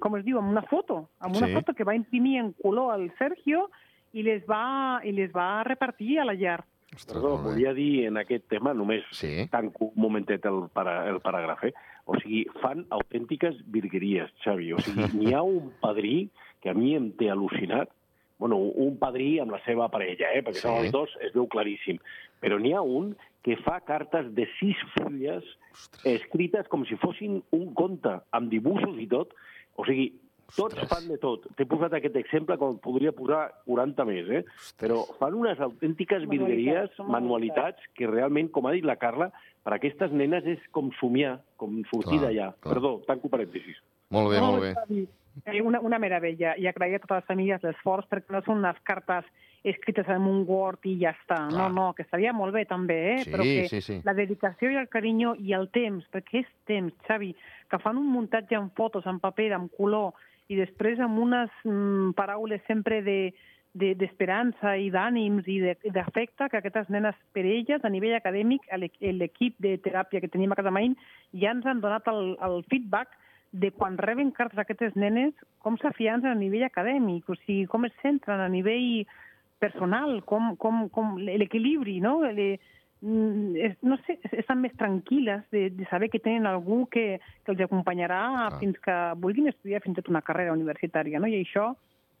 com 0.00 0.16
es 0.16 0.24
diu, 0.24 0.38
amb 0.40 0.50
una 0.50 0.62
foto, 0.66 1.08
amb 1.20 1.36
una 1.36 1.46
Sí. 1.46 1.52
foto 1.54 1.74
que 1.74 1.84
va 1.84 1.94
imprimir 1.94 2.38
en 2.40 2.52
color 2.62 2.98
el 2.98 3.12
Sergio 3.18 3.68
i 4.12 4.22
les 4.24 4.42
va, 4.48 5.00
i 5.04 5.12
les 5.12 5.30
va 5.30 5.62
repartir 5.62 6.18
a 6.18 6.24
la 6.24 6.34
llar. 6.34 6.64
Ostres, 6.92 7.12
Perdó, 7.22 7.36
volia 7.38 7.72
dir 7.72 8.06
en 8.08 8.16
aquest 8.16 8.48
tema, 8.48 8.72
només 8.74 9.04
Sí. 9.12 9.46
tanco 9.52 9.92
un 9.94 10.02
momentet 10.02 10.44
el, 10.46 10.64
para, 10.72 11.06
el 11.08 11.20
paràgraf, 11.22 11.62
eh? 11.68 11.74
O 12.10 12.18
sigui, 12.18 12.42
fan 12.62 12.84
autèntiques 12.90 13.60
virgueries, 13.70 14.30
Xavi. 14.42 14.72
O 14.74 14.80
sigui, 14.82 15.06
n'hi 15.20 15.34
ha 15.36 15.42
un 15.46 15.70
padrí 15.82 16.28
que 16.60 16.72
a 16.72 16.74
mi 16.74 16.96
em 16.98 17.10
té 17.16 17.28
al·lucinat, 17.30 17.92
bueno, 18.40 18.56
un 18.56 18.96
padrí 18.98 19.34
amb 19.38 19.52
la 19.54 19.60
seva 19.66 19.86
parella, 19.92 20.30
eh? 20.34 20.40
perquè 20.42 20.58
Sí. 20.58 20.64
són 20.66 20.78
els 20.84 20.92
dos, 20.94 21.12
es 21.20 21.32
veu 21.36 21.46
claríssim. 21.52 21.98
Però 22.40 22.58
n'hi 22.58 22.72
ha 22.74 22.80
un 22.82 23.12
que 23.44 23.56
fa 23.60 23.78
cartes 23.84 24.32
de 24.34 24.46
sis 24.58 24.76
fulles 24.96 25.44
Ostres. 25.72 26.20
escrites 26.22 26.66
com 26.68 26.84
si 26.88 26.96
fossin 26.96 27.42
un 27.56 27.74
conte, 27.74 28.18
amb 28.32 28.50
dibuixos 28.50 28.98
i 28.98 29.06
tot. 29.06 29.32
O 29.76 29.84
sigui, 29.84 30.10
tots 30.56 30.74
Ostres. 30.74 30.88
fan 30.90 31.08
de 31.08 31.18
tot. 31.22 31.46
T'he 31.56 31.66
posat 31.68 31.94
aquest 31.96 32.16
exemple 32.20 32.56
com 32.60 32.78
podria 32.82 33.12
posar 33.16 33.42
40 33.66 34.06
més, 34.08 34.32
eh? 34.40 34.42
Però 34.80 35.02
fan 35.20 35.36
unes 35.38 35.60
autèntiques 35.60 36.26
Manualitats, 36.26 36.56
virgueries, 36.56 36.96
són 36.96 37.10
manualitats, 37.12 37.86
que 37.94 38.10
realment, 38.10 38.50
com 38.50 38.66
ha 38.66 38.74
dit 38.76 38.84
la 38.84 38.98
Carla, 39.00 39.30
per 39.64 39.74
a 39.74 39.76
aquestes 39.76 40.12
nenes 40.12 40.46
és 40.48 40.60
com 40.72 40.90
somiar, 41.00 41.38
com 41.60 41.80
sortir 41.92 42.20
d'allà. 42.22 42.52
Perdó, 42.64 43.00
tanco 43.06 43.28
parèntesis. 43.32 43.80
Molt 44.10 44.32
bé, 44.32 44.40
No, 44.40 44.52
molt 44.52 44.62
bé. 44.62 45.06
Eh, 45.46 45.62
Una, 45.62 45.78
una 45.80 45.98
meravella. 45.98 46.56
I 46.58 46.66
agrair 46.66 46.96
a 46.96 46.98
totes 47.04 47.20
les 47.20 47.28
famílies 47.28 47.62
l'esforç 47.62 48.08
perquè 48.10 48.34
no 48.34 48.40
són 48.42 48.58
unes 48.58 48.76
cartes 48.84 49.24
escrites 49.62 50.08
en 50.08 50.24
un 50.26 50.44
Word 50.48 50.86
i 50.88 50.96
ja 51.00 51.12
està. 51.14 51.36
Clar. 51.48 51.52
No, 51.52 51.68
no, 51.68 51.92
que 51.94 52.02
estaria 52.02 52.32
molt 52.32 52.52
bé 52.56 52.64
també, 52.68 52.96
eh? 53.12 53.18
Sí, 53.24 53.30
però 53.30 53.44
que 53.46 53.68
sí, 53.68 53.80
sí. 53.84 54.00
la 54.04 54.14
dedicació 54.16 54.72
i 54.72 54.78
el 54.80 54.88
carinyo 54.88 55.34
i 55.38 55.54
el 55.56 55.68
temps, 55.74 56.04
perquè 56.12 56.42
és 56.42 56.50
temps, 56.68 56.94
Xavi, 57.06 57.34
que 57.70 57.78
fan 57.78 58.00
un 58.00 58.08
muntatge 58.10 58.56
en 58.58 58.70
fotos, 58.76 59.06
en 59.06 59.20
paper, 59.20 59.52
en 59.52 59.68
color, 59.76 60.12
i 60.50 60.58
després 60.58 60.98
amb 61.00 61.18
unes 61.22 61.50
mm, 61.64 62.12
paraules 62.18 62.60
sempre 62.66 63.00
de 63.06 63.20
de- 63.72 63.94
d'esperança 63.94 64.72
i 64.82 64.88
d'ànims 64.90 65.46
i 65.46 65.60
de- 65.62 65.90
d'afecte 65.94 66.48
que 66.50 66.56
aquestes 66.58 66.88
nenes 66.90 67.14
per 67.32 67.44
elles, 67.46 67.84
a 67.84 67.88
nivell 67.88 68.16
acadèmic, 68.16 68.62
l'equip 69.00 69.54
de 69.62 69.76
teràpia 69.78 70.20
que 70.20 70.28
tenim 70.28 70.50
a 70.50 70.56
Casa 70.58 70.72
Maín, 70.74 70.96
ja 71.32 71.52
ens 71.52 71.66
han 71.66 71.80
donat 71.80 72.06
el, 72.10 72.36
el 72.42 72.64
feedback 72.64 73.14
de 73.52 73.70
quan 73.70 73.96
reben 73.98 74.30
cartes 74.30 74.58
aquestes 74.58 74.96
nenes, 74.96 75.34
com 75.58 75.76
s'afiancen 75.78 76.30
a 76.30 76.34
nivell 76.34 76.64
acadèmic, 76.66 77.28
o 77.30 77.34
sigui, 77.44 77.66
com 77.66 77.84
es 77.86 77.94
centren 78.02 78.40
a 78.40 78.48
nivell 78.48 79.06
personal, 79.60 80.22
com, 80.24 80.56
com, 80.56 80.88
com 80.88 81.16
l'equilibri, 81.18 82.00
no? 82.00 82.20
Le, 82.22 82.58
no 83.02 83.96
sé, 84.06 84.18
estan 84.36 84.60
més 84.60 84.74
tranquil·les 84.76 85.46
de, 85.52 85.68
de 85.72 85.86
saber 85.88 86.10
que 86.12 86.20
tenen 86.20 86.46
algú 86.46 86.82
que, 86.92 87.20
que 87.44 87.52
els 87.54 87.62
acompanyarà 87.64 88.22
Clar. 88.28 88.58
fins 88.60 88.80
que 88.84 88.96
vulguin 89.22 89.48
estudiar 89.48 89.80
fins 89.84 89.96
i 89.96 90.02
tot 90.02 90.10
una 90.12 90.22
carrera 90.26 90.52
universitària, 90.52 91.20
no? 91.20 91.30
I 91.30 91.40
això 91.40 91.70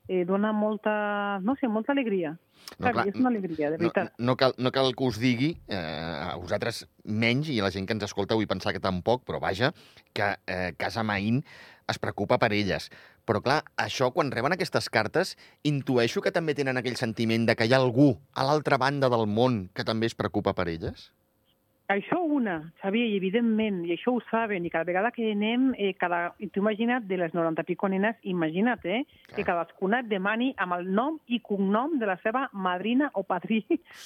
eh, 0.08 0.24
dona 0.24 0.52
molta, 0.56 1.38
no 1.44 1.54
sé, 1.60 1.68
molta 1.68 1.92
alegria. 1.92 2.32
No, 2.78 2.86
No, 2.86 2.92
clar, 2.92 3.06
és 3.08 3.16
una 3.16 3.30
alegria, 3.30 3.70
de 3.70 3.78
No, 3.78 3.88
veritat. 3.88 4.12
no, 4.18 4.36
cal, 4.36 4.52
no 4.58 4.70
cal 4.70 4.92
que 4.94 5.04
us 5.04 5.18
digui, 5.20 5.54
eh, 5.68 5.76
a 5.76 6.36
vosaltres 6.36 6.86
menys, 7.04 7.48
i 7.48 7.58
a 7.60 7.64
la 7.64 7.70
gent 7.74 7.86
que 7.86 7.92
ens 7.96 8.04
escolta 8.04 8.36
vull 8.36 8.46
pensar 8.48 8.72
que 8.72 8.80
tampoc, 8.84 9.24
però 9.26 9.40
vaja, 9.40 9.72
que 10.12 10.34
eh, 10.46 10.72
Casa 10.76 11.02
Maín 11.02 11.42
es 11.92 12.00
preocupa 12.02 12.38
per 12.42 12.52
elles. 12.56 12.88
Però 13.28 13.42
clar, 13.44 13.60
això, 13.76 14.10
quan 14.14 14.32
reben 14.34 14.56
aquestes 14.56 14.88
cartes, 14.92 15.36
intueixo 15.66 16.22
que 16.24 16.34
també 16.34 16.56
tenen 16.58 16.80
aquell 16.80 16.98
sentiment 17.00 17.46
de 17.46 17.56
que 17.56 17.68
hi 17.68 17.74
ha 17.74 17.82
algú 17.82 18.12
a 18.34 18.46
l'altra 18.46 18.78
banda 18.78 19.10
del 19.12 19.26
món 19.26 19.66
que 19.74 19.86
també 19.86 20.10
es 20.10 20.18
preocupa 20.18 20.54
per 20.56 20.68
elles? 20.72 21.10
Això 21.90 22.20
una, 22.22 22.60
Xavier, 22.78 23.08
i 23.10 23.16
evidentment, 23.18 23.80
i 23.82 23.96
això 23.96 24.12
ho 24.14 24.20
saben, 24.28 24.62
i 24.62 24.70
cada 24.70 24.86
vegada 24.86 25.10
que 25.10 25.24
anem, 25.32 25.72
eh, 25.74 25.88
cada, 25.98 26.20
i 26.38 26.46
tu 26.46 26.60
imagina't, 26.62 27.08
de 27.10 27.16
les 27.18 27.32
90 27.34 27.64
pico 27.66 27.88
nenes, 27.90 28.14
imagina't, 28.30 28.84
eh, 28.86 29.00
que 29.34 29.42
cadascuna 29.42 29.98
et 30.04 30.06
demani 30.06 30.52
amb 30.62 30.76
el 30.76 30.86
nom 30.94 31.16
i 31.26 31.40
cognom 31.42 31.96
de 31.98 32.06
la 32.06 32.14
seva 32.22 32.44
madrina 32.52 33.08
o 33.18 33.24
padrí 33.26 33.64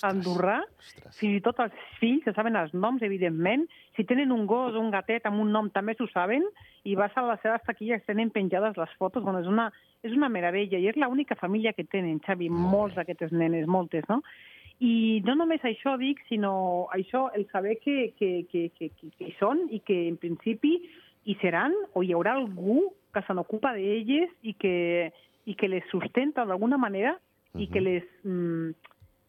andorrà, 0.09 0.63
Ostres. 0.79 1.19
fins 1.19 1.37
i 1.37 1.43
tot 1.45 1.61
els 1.61 1.77
fills, 2.01 2.25
se 2.25 2.33
saben 2.33 2.57
els 2.57 2.73
noms, 2.73 3.05
evidentment. 3.05 3.69
Si 3.99 4.09
tenen 4.09 4.33
un 4.33 4.47
gos 4.47 4.73
o 4.73 4.81
un 4.81 4.91
gatet 4.91 5.29
amb 5.29 5.45
un 5.45 5.53
nom, 5.53 5.69
també 5.69 5.93
s'ho 5.95 6.09
saben, 6.09 6.49
i 6.89 6.97
vas 6.97 7.13
a 7.17 7.27
les 7.29 7.45
seves 7.45 7.69
taquilles, 7.69 8.07
tenen 8.09 8.31
penjades 8.31 8.81
les 8.81 8.97
fotos. 8.97 9.23
Bueno, 9.23 9.45
és 9.45 9.47
una, 9.47 9.69
és 10.03 10.17
una 10.17 10.33
meravella, 10.33 10.81
i 10.81 10.89
és 10.89 10.97
l'única 10.97 11.37
família 11.37 11.77
que 11.77 11.85
tenen, 11.85 12.17
Xavi, 12.25 12.49
Molt 12.49 12.73
molts 12.73 12.97
d'aquestes 12.97 13.33
nenes, 13.33 13.69
moltes, 13.69 14.09
no? 14.09 14.23
I 14.85 15.23
no 15.25 15.37
només 15.39 15.63
això 15.65 15.95
dic, 16.01 16.21
sinó 16.29 16.89
això, 16.93 17.29
el 17.37 17.47
saber 17.53 17.79
que, 17.81 18.13
que, 18.19 18.45
que, 18.51 18.67
que, 18.77 18.91
que, 18.93 19.11
que 19.17 19.29
hi 19.31 19.35
són 19.39 19.63
i 19.73 19.81
que 19.81 19.97
en 20.11 20.19
principi 20.21 20.75
hi 21.25 21.37
seran 21.41 21.73
o 21.95 22.03
hi 22.05 22.13
haurà 22.13 22.35
algú 22.37 22.91
que 23.15 23.23
se 23.25 23.37
n'ocupa 23.37 23.73
d'elles 23.77 24.33
i, 24.43 24.53
que, 24.61 24.75
i 25.49 25.55
que 25.57 25.71
les 25.71 25.87
sustenta 25.93 26.45
d'alguna 26.45 26.77
manera 26.77 27.17
i 27.55 27.69
que 27.69 27.81
Mhm. 27.81 27.87
les... 27.87 28.05
Mm, 28.25 28.75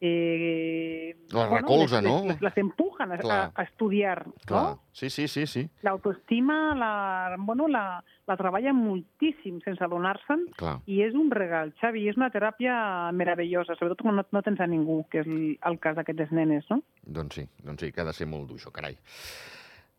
eh, 0.01 1.15
Les 1.31 1.49
recolza, 1.49 2.01
les, 2.01 2.11
no? 2.11 2.27
Les, 2.27 2.41
les 2.41 2.57
empujen 2.57 3.11
a, 3.11 3.15
a, 3.15 3.17
Clar. 3.17 3.51
a 3.55 3.63
estudiar, 3.63 4.25
Clar. 4.45 4.61
no? 4.61 4.81
Sí, 4.91 5.09
sí, 5.09 5.27
sí, 5.27 5.45
sí. 5.47 5.65
L'autoestima 5.83 6.75
la, 6.75 7.35
bueno, 7.39 7.67
la, 7.67 8.03
la 8.27 8.37
treballa 8.37 8.73
moltíssim 8.75 9.59
sense 9.65 9.83
adonar-se'n 9.85 10.45
i 10.91 11.01
és 11.05 11.17
un 11.17 11.31
regal, 11.31 11.73
Xavi, 11.81 12.07
és 12.09 12.19
una 12.19 12.31
teràpia 12.33 12.75
meravellosa, 13.15 13.77
sobretot 13.79 14.05
quan 14.05 14.19
no, 14.19 14.27
no 14.31 14.45
tens 14.45 14.61
a 14.61 14.69
ningú, 14.69 15.03
que 15.11 15.23
és 15.23 15.27
el, 15.27 15.57
el 15.65 15.79
cas 15.83 15.97
d'aquestes 15.99 16.31
nenes, 16.35 16.67
no? 16.71 16.81
Doncs 17.05 17.41
sí, 17.41 17.47
doncs 17.63 17.85
sí, 17.85 17.91
que 17.91 18.03
ha 18.03 18.09
de 18.09 18.15
ser 18.15 18.29
molt 18.29 18.49
dur, 18.49 18.59
això, 18.61 18.73
carai. 18.75 18.97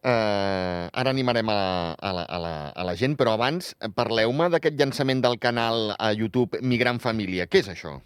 Uh, 0.06 0.86
ara 0.94 1.10
animarem 1.10 1.48
a 1.50 1.56
a, 1.98 2.10
la, 2.14 2.22
a, 2.22 2.38
la, 2.38 2.50
a 2.70 2.84
la 2.86 2.94
gent, 2.94 3.16
però 3.18 3.32
abans 3.34 3.72
eh, 3.80 3.88
parleu-me 3.90 4.46
d'aquest 4.52 4.76
llançament 4.78 5.22
del 5.24 5.38
canal 5.42 5.96
a 5.98 6.12
YouTube 6.14 6.60
Migrant 6.62 7.00
Família. 7.02 7.48
Què 7.50 7.64
és 7.64 7.72
això? 7.72 7.96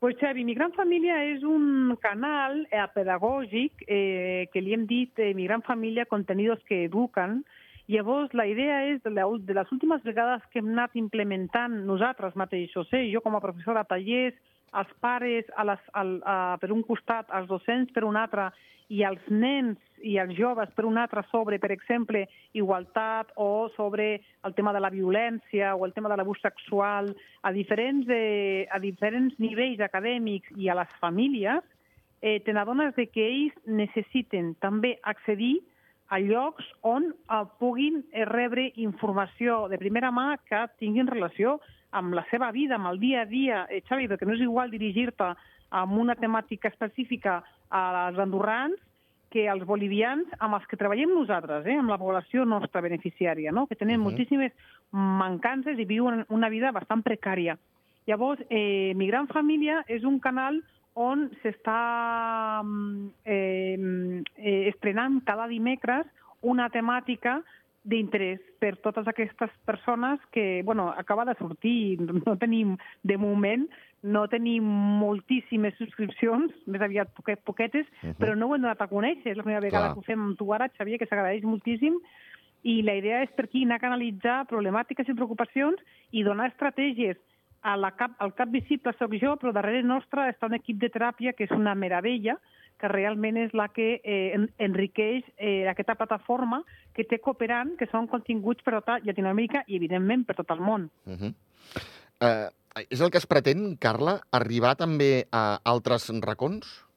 Pues 0.00 0.16
Xavi, 0.20 0.44
Mi 0.44 0.54
Gran 0.54 0.70
Família 0.76 1.16
és 1.26 1.42
un 1.42 1.96
canal 1.98 2.60
eh, 2.70 2.84
pedagògic 2.94 3.82
eh, 3.82 4.46
que 4.52 4.60
li 4.62 4.76
hem 4.76 4.84
dit 4.86 5.18
eh, 5.18 5.32
Mi 5.34 5.48
Gran 5.48 5.64
Família, 5.66 6.04
contenidos 6.06 6.62
que 6.68 6.84
eduquen. 6.84 7.40
Llavors, 7.90 8.30
la 8.38 8.46
idea 8.46 8.84
és, 8.92 9.00
de, 9.02 9.10
la, 9.10 9.24
de 9.26 9.56
les 9.58 9.72
últimes 9.74 10.04
vegades 10.06 10.44
que 10.52 10.62
hem 10.62 10.70
anat 10.70 10.94
implementant 10.94 11.74
nosaltres 11.88 12.38
mateixos, 12.38 12.86
eh, 12.94 13.08
jo 13.10 13.24
com 13.24 13.34
a 13.34 13.42
professora 13.42 13.82
a 13.82 13.90
tallers, 13.90 14.38
els 14.76 14.90
pares, 15.00 15.46
a 15.56 15.64
les, 15.64 15.84
al, 15.94 16.18
a, 16.24 16.56
per 16.60 16.72
un 16.72 16.82
costat, 16.82 17.30
els 17.34 17.48
docents 17.48 17.92
per 17.94 18.04
un 18.04 18.16
altre, 18.16 18.50
i 18.88 19.02
els 19.04 19.24
nens 19.28 19.76
i 20.00 20.16
els 20.20 20.32
joves 20.38 20.70
per 20.76 20.86
un 20.88 20.96
altre 21.00 21.24
sobre, 21.28 21.58
per 21.60 21.70
exemple, 21.74 22.24
igualtat 22.56 23.32
o 23.36 23.68
sobre 23.76 24.20
el 24.46 24.54
tema 24.54 24.72
de 24.72 24.80
la 24.80 24.90
violència 24.90 25.74
o 25.76 25.84
el 25.84 25.92
tema 25.92 26.08
de 26.08 26.16
l'abús 26.16 26.40
sexual 26.40 27.10
a 27.42 27.52
diferents, 27.52 28.08
eh, 28.08 28.66
a 28.70 28.78
diferents 28.78 29.34
nivells 29.38 29.82
acadèmics 29.84 30.54
i 30.56 30.70
a 30.70 30.78
les 30.78 30.94
famílies, 31.02 31.64
eh, 32.22 32.38
te 32.40 32.52
n'adones 32.52 32.94
que 32.96 33.26
ells 33.26 33.58
necessiten 33.66 34.54
també 34.62 34.96
accedir 35.02 35.58
a 36.08 36.18
llocs 36.22 36.64
on 36.82 37.10
eh, 37.12 37.44
puguin 37.58 38.04
eh, 38.12 38.24
rebre 38.24 38.70
informació 38.76 39.66
de 39.68 39.78
primera 39.78 40.10
mà 40.14 40.38
que 40.48 40.64
tinguin 40.78 41.10
relació 41.10 41.58
amb 41.90 42.14
la 42.14 42.24
seva 42.30 42.50
vida, 42.52 42.76
amb 42.76 42.90
el 42.92 42.98
dia 43.00 43.22
a 43.22 43.28
dia, 43.28 43.66
eh, 43.70 43.82
Xavi, 43.88 44.08
perquè 44.08 44.26
no 44.26 44.34
és 44.34 44.44
igual 44.44 44.70
dirigir-te 44.70 45.32
amb 45.70 45.98
una 45.98 46.16
temàtica 46.16 46.68
específica 46.68 47.42
als 47.68 48.18
andorrans 48.18 48.78
que 49.30 49.44
els 49.48 49.64
bolivians 49.68 50.28
amb 50.40 50.56
els 50.56 50.66
que 50.68 50.78
treballem 50.80 51.12
nosaltres, 51.12 51.66
eh, 51.66 51.76
amb 51.76 51.90
la 51.92 51.98
població 52.00 52.44
nostra 52.48 52.80
beneficiària, 52.80 53.52
no? 53.52 53.66
que 53.66 53.76
tenen 53.76 54.00
uh 54.00 54.00
-huh. 54.00 54.10
moltíssimes 54.10 54.52
mancances 54.90 55.78
i 55.78 55.84
viuen 55.84 56.24
una 56.28 56.48
vida 56.48 56.72
bastant 56.72 57.04
precària. 57.04 57.58
Llavors, 58.06 58.40
eh, 58.48 58.94
Migrant 58.96 59.28
Família 59.28 59.84
és 59.86 60.04
un 60.04 60.18
canal 60.18 60.62
on 60.94 61.30
s'està 61.42 62.62
eh, 63.24 63.78
eh, 64.36 64.68
estrenant 64.68 65.22
cada 65.24 65.46
dimecres 65.46 66.06
una 66.40 66.70
temàtica 66.70 67.42
d'interès 67.84 68.40
per 68.58 68.76
totes 68.82 69.06
aquestes 69.08 69.50
persones 69.64 70.20
que, 70.32 70.62
bueno, 70.64 70.90
acaba 70.96 71.24
de 71.24 71.34
sortir, 71.38 72.00
no 72.00 72.36
tenim, 72.36 72.76
de 73.02 73.16
moment, 73.16 73.68
no 74.02 74.26
tenim 74.28 74.64
moltíssimes 75.00 75.74
subscripcions, 75.78 76.52
més 76.66 76.82
aviat 76.82 77.10
poquet, 77.16 77.42
poquetes, 77.44 77.86
uh 77.86 78.08
-huh. 78.08 78.16
però 78.18 78.36
no 78.36 78.48
ho 78.48 78.54
hem 78.54 78.62
donat 78.62 78.80
a 78.80 78.88
conèixer. 78.88 79.30
És 79.30 79.36
la 79.36 79.42
primera 79.42 79.60
vegada 79.60 79.86
Clar. 79.86 79.94
que 79.94 79.98
ho 80.00 80.02
fem 80.02 80.20
amb 80.20 80.38
tu 80.38 80.52
ara, 80.52 80.68
Xavier, 80.68 80.98
que 80.98 81.06
s'agraeix 81.06 81.42
moltíssim, 81.42 81.98
i 82.62 82.82
la 82.82 82.94
idea 82.94 83.22
és 83.22 83.30
per 83.36 83.44
aquí 83.44 83.64
anar 83.64 83.76
a 83.76 83.86
canalitzar 83.86 84.46
problemàtiques 84.50 85.08
i 85.08 85.14
preocupacions 85.14 85.80
i 86.10 86.24
donar 86.26 86.48
estratègies 86.50 87.16
a 87.62 87.76
la 87.76 87.90
cap, 87.92 88.14
al 88.18 88.34
cap 88.34 88.50
visible 88.50 88.92
sóc 88.98 89.14
jo, 89.20 89.36
però 89.36 89.52
darrere 89.52 89.82
nostre 89.82 90.28
està 90.30 90.46
un 90.46 90.54
equip 90.54 90.78
de 90.78 90.90
teràpia 90.90 91.32
que 91.32 91.44
és 91.44 91.50
una 91.50 91.74
meravella, 91.74 92.38
que 92.78 92.88
realment 92.88 93.36
és 93.40 93.54
la 93.56 93.68
que 93.74 94.00
eh, 94.02 94.38
enriqueix 94.58 95.26
eh, 95.36 95.66
aquesta 95.70 95.96
plataforma 95.98 96.62
que 96.94 97.04
té 97.04 97.20
cooperant, 97.22 97.74
que 97.78 97.88
són 97.90 98.08
continguts 98.10 98.64
per 98.64 98.78
tota 98.78 98.98
Llatinoamèrica 99.04 99.64
i, 99.66 99.76
evidentment, 99.76 100.24
per 100.26 100.38
tot 100.38 100.50
el 100.54 100.60
món. 100.60 100.90
Uh 101.06 101.18
-huh. 101.18 101.32
uh, 102.22 102.48
és 102.90 103.00
el 103.00 103.10
que 103.10 103.18
es 103.18 103.26
pretén, 103.26 103.76
Carla, 103.76 104.20
arribar 104.30 104.76
també 104.76 105.26
a 105.32 105.58
altres 105.64 106.10
racons? 106.22 106.88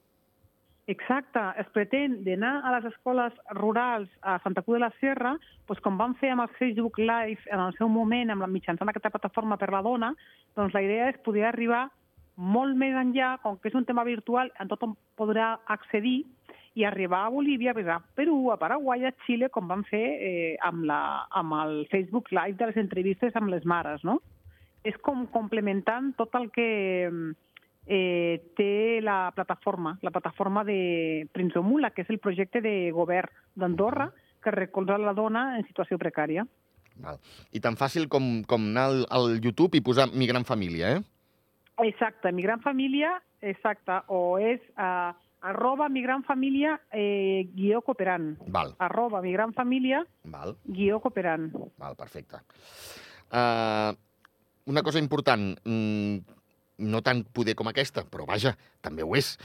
Exacte, 0.91 1.39
es 1.61 1.67
pretén 1.71 2.23
d'anar 2.25 2.65
a 2.65 2.71
les 2.75 2.85
escoles 2.89 3.33
rurals 3.55 4.09
a 4.21 4.39
Santa 4.43 4.61
Cruz 4.61 4.75
de 4.75 4.81
la 4.85 4.93
Sierra, 4.99 5.37
doncs 5.67 5.81
com 5.85 5.97
van 5.97 6.15
fer 6.19 6.31
amb 6.33 6.41
el 6.41 6.55
Facebook 6.57 6.97
Live 6.97 7.45
en 7.47 7.59
el 7.59 7.73
seu 7.77 7.87
moment, 7.87 8.29
amb 8.29 8.41
la 8.41 8.49
mitjançant 8.51 8.89
aquesta 8.89 9.11
plataforma 9.13 9.57
per 9.61 9.69
la 9.71 9.83
dona, 9.85 10.13
doncs 10.57 10.73
la 10.73 10.81
idea 10.81 11.09
és 11.09 11.21
poder 11.23 11.45
arribar 11.47 11.85
molt 12.41 12.77
més 12.77 12.95
enllà, 12.97 13.35
com 13.43 13.57
que 13.61 13.69
és 13.69 13.77
un 13.77 13.85
tema 13.85 14.03
virtual, 14.07 14.49
en 14.59 14.69
tothom 14.71 14.95
podrà 15.19 15.53
accedir 15.69 16.23
i 16.73 16.85
arribar 16.87 17.25
a 17.25 17.29
Bolívia, 17.29 17.73
a 17.75 17.99
Perú, 18.15 18.51
a 18.51 18.57
Paraguai, 18.57 19.05
a 19.05 19.13
Xile, 19.25 19.49
com 19.49 19.67
van 19.67 19.83
fer 19.83 20.05
eh, 20.17 20.57
amb, 20.63 20.85
la, 20.87 21.27
amb 21.29 21.53
el 21.59 21.87
Facebook 21.91 22.31
Live 22.31 22.57
de 22.57 22.71
les 22.71 22.77
entrevistes 22.77 23.35
amb 23.35 23.51
les 23.51 23.65
mares, 23.65 24.03
no? 24.07 24.21
És 24.83 24.95
com 25.03 25.27
complementant 25.29 26.13
tot 26.17 26.33
el 26.39 26.49
que 26.49 26.69
eh, 27.85 28.35
té 28.57 29.01
la 29.03 29.31
plataforma, 29.35 29.97
la 30.01 30.11
plataforma 30.15 30.63
de 30.63 31.27
Prinzomula, 31.35 31.91
que 31.91 32.01
és 32.05 32.09
el 32.09 32.21
projecte 32.23 32.63
de 32.63 32.89
govern 32.95 33.29
d'Andorra 33.53 34.09
que 34.41 34.55
recolza 34.55 34.97
la 34.97 35.13
dona 35.13 35.51
en 35.59 35.67
situació 35.67 35.99
precària. 36.01 36.47
Val. 37.01 37.19
I 37.53 37.61
tan 37.61 37.77
fàcil 37.77 38.07
com, 38.09 38.41
com 38.47 38.71
anar 38.71 38.87
al, 38.89 39.03
al 39.13 39.35
YouTube 39.43 39.77
i 39.77 39.83
posar 39.85 40.09
Migrant 40.15 40.47
Família, 40.47 40.95
eh? 40.97 41.03
Exacte, 41.79 42.31
Migrant 42.31 42.61
Família, 42.61 43.15
exacte, 43.41 44.01
o 44.07 44.37
és 44.37 44.61
uh, 44.75 45.13
arroba 45.41 45.89
Migrant 45.89 46.23
Família 46.23 46.75
eh, 46.93 47.49
guió 47.55 47.81
cooperant. 47.81 48.35
Val. 48.47 48.75
Arroba 48.77 49.21
Migrant 49.21 49.55
Família 49.57 50.03
Val. 50.23 50.55
guió 50.65 50.99
cooperant. 51.01 51.49
Val, 51.81 51.95
perfecte. 51.95 52.43
Uh, 53.31 53.95
una 54.65 54.83
cosa 54.83 54.99
important, 54.99 55.57
mm, 55.65 56.17
no 56.77 57.01
tan 57.01 57.23
poder 57.23 57.55
com 57.55 57.69
aquesta, 57.69 58.05
però 58.05 58.25
vaja, 58.29 58.55
també 58.81 59.03
ho 59.03 59.15
és. 59.17 59.37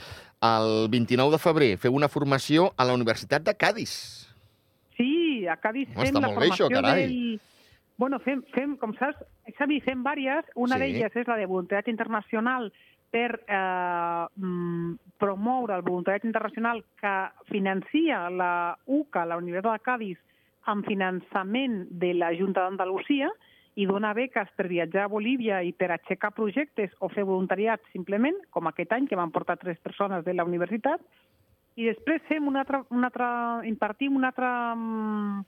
El 0.43 0.87
29 0.93 1.33
de 1.33 1.41
febrer 1.41 1.71
feu 1.81 1.95
una 1.97 2.09
formació 2.09 2.71
a 2.77 2.85
la 2.85 2.93
Universitat 2.93 3.45
de 3.45 3.55
Cádiz. 3.57 4.27
Sí, 4.97 5.45
a 5.47 5.57
Cádiz 5.57 5.89
fem 5.93 6.17
la 6.17 6.33
formació 6.33 6.69
això, 6.69 6.81
del 6.81 7.39
Bueno, 7.97 8.19
fem, 8.21 8.43
fem 8.53 8.75
com 8.77 8.93
saps, 8.99 9.23
Xavi, 9.57 9.79
fem 9.81 10.03
vàries. 10.05 10.45
Una 10.55 10.77
sí. 10.77 10.85
d'elles 10.85 11.15
és 11.17 11.27
la 11.27 11.37
de 11.39 11.47
voluntariat 11.49 11.89
internacional 11.89 12.69
per 13.09 13.39
eh, 13.47 14.27
mm, 14.37 14.93
promoure 15.17 15.75
el 15.75 15.81
voluntariat 15.81 16.25
internacional 16.27 16.83
que 17.01 17.15
financia 17.49 18.29
la 18.29 18.77
UCA, 18.85 19.25
la 19.25 19.37
Universitat 19.41 19.79
de 19.79 19.85
Cádiz, 19.85 20.19
amb 20.67 20.85
finançament 20.85 21.85
de 21.89 22.13
la 22.13 22.33
Junta 22.35 22.67
d'Andalusia 22.67 23.31
i 23.77 23.85
dona 23.89 24.13
beques 24.17 24.49
per 24.57 24.67
viatjar 24.67 25.05
a 25.05 25.11
Bolívia 25.11 25.61
i 25.63 25.71
per 25.73 25.91
aixecar 25.93 26.33
projectes 26.35 26.93
o 26.99 27.09
fer 27.13 27.25
voluntariat 27.25 27.81
simplement, 27.93 28.37
com 28.51 28.67
aquest 28.67 28.93
any, 28.93 29.07
que 29.07 29.17
van 29.17 29.31
portar 29.31 29.57
tres 29.61 29.77
persones 29.81 30.25
de 30.25 30.33
la 30.33 30.45
universitat. 30.45 31.01
I 31.77 31.85
després 31.85 32.25
fem 32.29 32.45
un 32.49 32.57
altre, 32.57 32.81
un 32.89 33.05
altre, 33.05 33.27
impartim 33.69 34.17
un 34.17 34.25
altre 34.25 34.49
mm, 34.49 35.45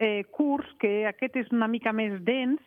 eh, 0.00 0.24
curs, 0.32 0.66
que 0.80 1.06
aquest 1.06 1.36
és 1.36 1.52
una 1.54 1.68
mica 1.68 1.92
més 1.92 2.16
dens, 2.24 2.58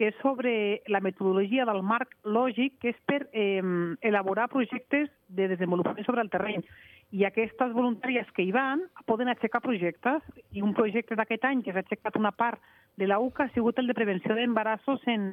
que 0.00 0.08
és 0.08 0.16
sobre 0.22 0.80
la 0.88 1.02
metodologia 1.04 1.66
del 1.68 1.82
marc 1.84 2.14
lògic, 2.24 2.78
que 2.80 2.94
és 2.94 3.00
per 3.04 3.26
eh, 3.36 3.60
elaborar 4.00 4.48
projectes 4.48 5.10
de 5.28 5.48
desenvolupament 5.52 6.08
sobre 6.08 6.24
el 6.24 6.32
terreny. 6.32 6.64
I 7.12 7.26
aquestes 7.26 7.74
voluntàries 7.76 8.28
que 8.32 8.46
hi 8.46 8.52
van 8.54 8.86
poden 9.04 9.28
aixecar 9.28 9.60
projectes. 9.60 10.24
I 10.56 10.64
un 10.64 10.72
projecte 10.72 11.18
d'aquest 11.18 11.44
any 11.44 11.60
que 11.66 11.74
s'ha 11.74 11.82
aixecat 11.84 12.16
una 12.16 12.32
part 12.32 12.62
de 12.96 13.10
la 13.10 13.18
UCA 13.20 13.44
ha 13.44 13.52
sigut 13.52 13.78
el 13.82 13.90
de 13.90 13.98
prevenció 13.98 14.36
d'embarassos 14.38 15.04
en, 15.10 15.26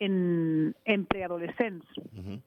en, 0.00 0.14
en 0.84 1.04
preadolescents. 1.04 1.84
Uh 1.98 2.24
-huh. 2.24 2.40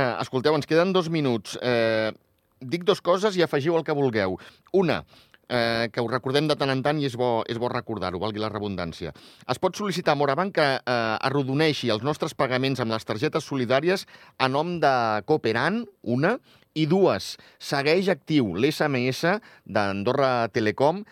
uh, 0.00 0.16
escolteu, 0.22 0.54
ens 0.54 0.66
queden 0.66 0.92
dos 0.92 1.10
minuts. 1.10 1.58
Uh, 1.60 2.14
dic 2.60 2.84
dos 2.84 3.00
coses 3.02 3.36
i 3.36 3.42
afegiu 3.42 3.76
el 3.76 3.84
que 3.84 3.92
vulgueu. 3.92 4.38
Una, 4.72 5.04
eh, 5.48 5.88
que 5.92 6.00
ho 6.00 6.08
recordem 6.08 6.48
de 6.48 6.56
tant 6.58 6.72
en 6.72 6.82
tant 6.84 7.00
i 7.00 7.08
és 7.08 7.16
bo, 7.18 7.42
és 7.48 7.58
bo 7.60 7.70
recordar-ho, 7.72 8.20
valgui 8.22 8.42
la 8.42 8.52
redundància. 8.52 9.12
Es 9.48 9.60
pot 9.60 9.76
sol·licitar 9.76 10.14
a 10.14 10.20
Morabanc 10.20 10.54
que 10.58 10.68
eh, 10.78 10.96
arrodoneixi 11.28 11.92
els 11.94 12.04
nostres 12.06 12.36
pagaments 12.38 12.80
amb 12.84 12.94
les 12.94 13.08
targetes 13.08 13.48
solidàries 13.48 14.06
a 14.38 14.48
nom 14.48 14.76
de 14.82 14.94
Cooperant, 15.28 15.84
una, 16.02 16.36
i 16.78 16.86
dues, 16.86 17.36
segueix 17.58 18.10
actiu 18.12 18.52
l'SMS 18.54 19.38
d'Andorra 19.66 20.48
Telecom 20.54 21.02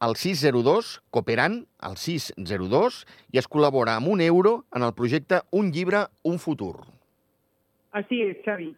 al 0.00 0.16
602, 0.16 0.98
cooperant 1.10 1.62
al 1.80 1.96
602, 1.96 3.04
i 3.32 3.40
es 3.40 3.48
col·labora 3.48 3.96
amb 3.96 4.10
un 4.12 4.20
euro 4.24 4.58
en 4.76 4.84
el 4.84 4.92
projecte 4.98 5.40
Un 5.52 5.70
llibre, 5.72 6.06
un 6.24 6.38
futur. 6.38 6.74
Així 7.96 8.20
és, 8.26 8.36
Xavi. 8.44 8.74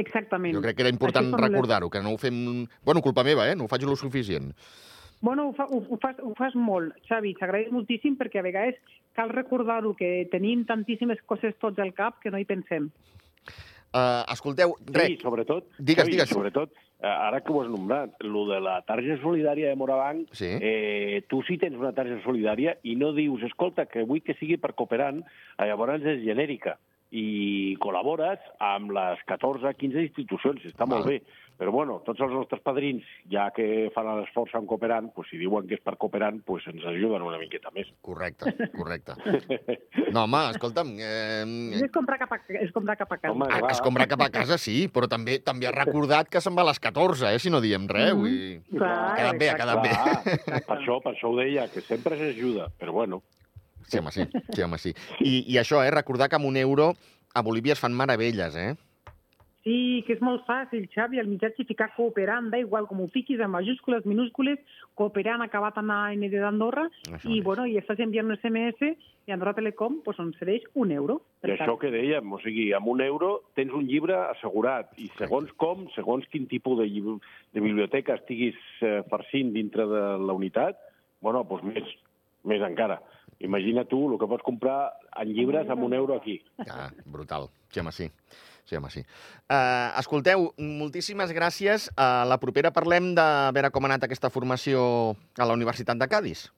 Exactament. 0.00 0.56
Jo 0.56 0.62
crec 0.64 0.78
que 0.78 0.86
era 0.86 0.92
important 0.92 1.34
recordar-ho, 1.36 1.90
que 1.92 2.00
no 2.02 2.14
ho 2.14 2.20
fem... 2.20 2.66
Bueno, 2.86 3.02
culpa 3.04 3.24
meva, 3.26 3.48
eh? 3.50 3.56
No 3.56 3.66
ho 3.66 3.70
faig 3.70 3.84
lo 3.84 3.96
suficient. 3.96 4.54
Bueno, 5.20 5.50
ho, 5.50 5.52
fa, 5.52 5.66
ho, 5.68 5.82
ho, 5.84 5.98
fas, 6.00 6.16
ho 6.24 6.32
fas 6.38 6.54
molt, 6.56 6.94
Xavi, 7.08 7.34
t'agraeix 7.36 7.68
moltíssim 7.74 8.16
perquè 8.16 8.40
a 8.40 8.46
vegades 8.46 8.78
cal 9.16 9.28
recordar-ho, 9.34 9.92
que 9.98 10.24
tenim 10.32 10.64
tantíssimes 10.64 11.20
coses 11.28 11.58
tots 11.60 11.82
al 11.82 11.92
cap 11.92 12.22
que 12.22 12.32
no 12.32 12.40
hi 12.40 12.48
pensem. 12.48 12.88
Uh, 13.90 14.22
escolteu, 14.32 14.72
res... 14.94 15.16
Sí, 15.16 15.18
sobretot, 15.20 15.66
digues, 15.76 16.06
Xavi, 16.06 16.14
digues. 16.14 16.32
sobretot, 16.32 16.72
uh, 17.02 17.10
ara 17.10 17.42
que 17.44 17.52
ho 17.52 17.60
has 17.60 17.68
nombrat, 17.68 18.14
lo 18.24 18.46
de 18.48 18.62
la 18.64 18.78
targeta 18.88 19.20
solidària 19.20 19.68
de 19.68 19.76
Morabanc, 19.76 20.30
sí. 20.32 20.54
eh, 20.56 21.20
tu 21.28 21.42
sí 21.44 21.58
tens 21.60 21.76
una 21.76 21.92
targeta 21.92 22.22
solidària 22.24 22.78
i 22.86 22.96
no 22.96 23.12
dius, 23.12 23.44
escolta, 23.50 23.90
que 23.90 24.06
vull 24.08 24.24
que 24.24 24.38
sigui 24.40 24.56
per 24.62 24.72
cooperant, 24.78 25.20
eh, 25.58 25.68
llavors 25.68 26.06
és 26.06 26.24
genèrica 26.24 26.78
i 27.10 27.76
col·labores 27.82 28.42
amb 28.62 28.92
les 28.94 29.22
14-15 29.28 30.04
institucions, 30.08 30.66
està 30.70 30.86
Val. 30.86 30.98
molt 30.98 31.10
bé. 31.10 31.20
Però 31.60 31.74
bueno, 31.74 31.98
tots 32.06 32.22
els 32.24 32.32
nostres 32.32 32.62
padrins, 32.64 33.04
ja 33.28 33.50
que 33.52 33.90
fan 33.92 34.06
l'esforç 34.16 34.54
en 34.56 34.64
cooperant, 34.64 35.10
pues, 35.12 35.28
si 35.28 35.36
diuen 35.36 35.66
que 35.68 35.76
és 35.76 35.82
per 35.84 35.92
cooperant, 36.00 36.38
pues, 36.46 36.64
ens 36.70 36.86
ajuden 36.88 37.26
una 37.26 37.36
miqueta 37.36 37.68
més. 37.74 37.90
Correcte, 38.00 38.54
correcte. 38.78 39.18
No, 40.10 40.24
home, 40.24 40.40
escolta'm... 40.54 40.88
Eh... 40.98 41.44
És 41.84 41.92
comprar 41.94 42.16
cap 42.18 42.32
a, 42.34 42.38
és 42.58 42.72
comprar 42.74 42.96
cap 42.98 43.12
a 43.12 43.18
casa. 43.20 43.34
Home, 43.36 43.46
ah, 43.52 43.60
és 43.68 43.82
comprar 43.84 44.08
cap 44.10 44.24
a 44.24 44.30
casa, 44.32 44.56
sí, 44.58 44.88
però 44.90 45.06
també 45.06 45.36
també 45.44 45.68
ha 45.68 45.74
recordat 45.74 46.32
que 46.32 46.40
se'n 46.42 46.56
va 46.56 46.64
a 46.64 46.70
les 46.70 46.80
14, 46.82 47.28
eh, 47.28 47.38
si 47.38 47.52
no 47.52 47.60
diem 47.62 47.84
res. 47.86 48.14
Mm 48.14 48.24
-hmm. 48.24 48.62
Vull... 48.64 48.80
Clar, 48.80 48.96
ha 48.96 49.16
quedat 49.20 49.38
bé, 49.38 49.50
ha 49.50 49.60
quedat 49.60 49.82
bé. 49.84 49.92
Per 50.66 50.78
això, 50.78 50.96
per 51.04 51.12
això 51.12 51.28
ho 51.28 51.36
deia, 51.36 51.68
que 51.68 51.84
sempre 51.84 52.16
s'ajuda, 52.16 52.72
però 52.80 52.96
bueno. 52.96 53.22
Sí, 53.90 53.98
home, 53.98 54.12
sí. 54.14 54.26
sí, 54.54 54.62
home, 54.62 54.78
sí. 54.78 54.94
I, 55.20 55.40
I 55.50 55.58
això, 55.58 55.82
eh, 55.84 55.90
recordar 55.90 56.30
que 56.30 56.38
amb 56.38 56.46
un 56.46 56.56
euro 56.60 56.92
a 57.34 57.42
Bolívia 57.42 57.74
es 57.74 57.82
fan 57.82 57.96
meravelles, 57.96 58.56
eh? 58.56 58.72
Sí, 59.60 60.00
que 60.06 60.14
és 60.16 60.22
molt 60.24 60.46
fàcil, 60.48 60.86
Xavi, 60.88 61.18
el 61.20 61.28
mitjà 61.28 61.50
ficar 61.52 61.90
cooperant, 61.92 62.48
da 62.48 62.58
igual 62.58 62.86
com 62.88 63.02
ho 63.04 63.08
fiquis, 63.12 63.40
en 63.44 63.50
majúscules, 63.52 64.06
minúscules, 64.08 64.56
cooperant 64.96 65.44
acabat 65.44 65.76
en 65.76 65.90
AND 65.92 66.32
d'Andorra, 66.32 66.86
i, 67.28 67.42
bueno, 67.44 67.66
i 67.68 67.76
estàs 67.76 68.00
enviant 68.00 68.30
un 68.30 68.38
SMS 68.38 68.94
i 69.28 69.34
Andorra 69.34 69.52
Telecom 69.58 70.00
pues, 70.06 70.16
on 70.22 70.32
cedeix 70.38 70.64
un 70.80 70.94
euro. 70.96 71.18
I 71.44 71.52
això 71.58 71.76
que 71.80 71.92
dèiem, 71.92 72.32
o 72.32 72.40
sigui, 72.40 72.70
amb 72.76 72.88
un 72.88 73.04
euro 73.04 73.34
tens 73.58 73.76
un 73.76 73.84
llibre 73.84 74.16
assegurat, 74.30 74.94
i 74.96 75.10
segons 75.18 75.52
com, 75.60 75.84
segons 75.92 76.24
quin 76.32 76.48
tipus 76.48 76.80
de, 76.80 76.88
de 77.52 77.60
biblioteca 77.60 78.16
estiguis 78.16 78.56
eh, 78.80 79.02
farcint 79.12 79.52
dintre 79.52 79.84
de 79.92 80.04
la 80.24 80.40
unitat, 80.40 80.80
bueno, 81.20 81.44
doncs 81.44 81.68
més, 81.68 81.96
més 82.48 82.64
encara. 82.64 83.02
Imagina 83.40 83.86
tu 83.88 84.02
el 84.12 84.18
que 84.20 84.28
pots 84.28 84.44
comprar 84.44 84.92
en 85.16 85.32
llibres 85.32 85.68
amb 85.72 85.84
un 85.86 85.94
euro 85.96 86.16
aquí. 86.20 86.38
Ja, 86.66 86.90
brutal. 87.06 87.48
Sí, 87.72 87.80
home, 87.80 87.92
sí. 87.92 88.10
Sí, 88.68 88.76
home, 88.76 88.90
sí. 88.92 89.00
Uh, 89.48 89.88
escolteu, 89.98 90.50
moltíssimes 90.60 91.32
gràcies. 91.32 91.88
A 91.96 92.26
la 92.28 92.38
propera 92.42 92.72
parlem 92.76 93.14
de 93.16 93.26
veure 93.56 93.72
com 93.72 93.86
ha 93.86 93.92
anat 93.92 94.04
aquesta 94.06 94.30
formació 94.30 94.82
a 95.40 95.48
la 95.48 95.56
Universitat 95.56 95.98
de 95.98 96.08
Cádiz. 96.12 96.50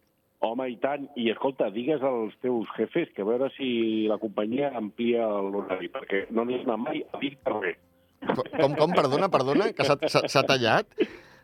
Home, 0.43 0.67
i 0.73 0.77
tant. 0.83 1.07
I 1.15 1.31
escolta, 1.31 1.71
digues 1.71 2.03
als 2.03 2.35
teus 2.43 2.67
jefes 2.75 3.15
que 3.15 3.23
a 3.23 3.31
veure 3.31 3.53
si 3.55 4.09
la 4.11 4.19
companyia 4.19 4.73
amplia 4.75 5.29
l'horari, 5.39 5.87
perquè 5.93 6.27
no 6.35 6.45
n'hi 6.45 6.59
ha 6.67 6.77
mai 6.77 7.05
a 7.07 7.23
dir 7.23 7.37
res. 7.47 7.79
Com, 8.59 8.75
com, 8.75 8.91
perdona, 8.95 9.31
perdona, 9.31 9.71
que 9.75 9.87
s'ha 9.87 10.43
tallat? 10.47 10.91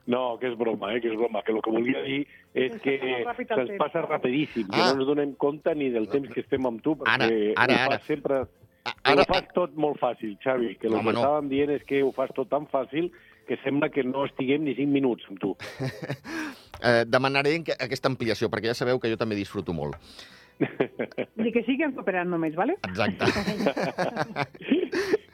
No, 0.08 0.38
que 0.40 0.48
és 0.48 0.56
broma, 0.56 0.94
eh, 0.96 1.02
que 1.04 1.08
és 1.12 1.16
broma. 1.20 1.42
Que 1.44 1.52
el 1.52 1.60
que 1.60 1.70
volia 1.70 2.00
dir 2.02 2.22
és 2.56 2.72
que 2.80 2.94
se'ns 2.98 3.74
passa 3.76 4.00
rapidíssim, 4.06 4.64
que 4.66 4.80
Ah. 4.80 4.94
no 4.94 5.02
ens 5.02 5.06
donem 5.06 5.34
compte 5.36 5.74
ni 5.76 5.90
del 5.92 6.08
temps 6.08 6.30
que 6.32 6.40
estem 6.40 6.64
amb 6.66 6.80
tu, 6.82 6.96
Ara, 7.04 7.28
perquè 7.28 7.52
ara, 7.56 7.74
fas 7.74 7.88
ara. 7.88 7.98
sempre... 8.06 8.34
A- 8.88 8.94
Ara, 9.04 9.12
Ara, 9.12 9.22
ho 9.22 9.34
fas 9.34 9.44
tot 9.52 9.74
molt 9.76 9.98
fàcil, 10.00 10.38
Xavi, 10.40 10.76
que 10.80 10.86
el 10.88 10.94
Home, 10.94 11.10
que 11.10 11.12
no. 11.12 11.20
estàvem 11.20 11.48
dient 11.50 11.70
és 11.76 11.84
que 11.84 12.00
ho 12.02 12.10
fas 12.16 12.30
tot 12.34 12.48
tan 12.48 12.64
fàcil 12.72 13.10
que 13.46 13.58
sembla 13.62 13.90
que 13.90 14.02
no 14.02 14.24
estiguem 14.24 14.64
ni 14.64 14.74
5 14.74 14.88
minuts 14.90 15.24
amb 15.28 15.38
tu. 15.40 15.54
eh, 16.82 17.04
demanaré 17.06 17.62
que- 17.62 17.76
aquesta 17.78 18.08
ampliació, 18.08 18.48
perquè 18.48 18.72
ja 18.72 18.74
sabeu 18.74 18.98
que 18.98 19.10
jo 19.12 19.18
també 19.20 19.36
disfruto 19.36 19.74
molt. 19.74 19.94
Ni 21.36 21.52
que 21.52 21.62
siguen 21.64 21.92
cooperant 21.92 22.30
només, 22.30 22.54
¿vale? 22.56 22.78
Exacte. 22.88 23.26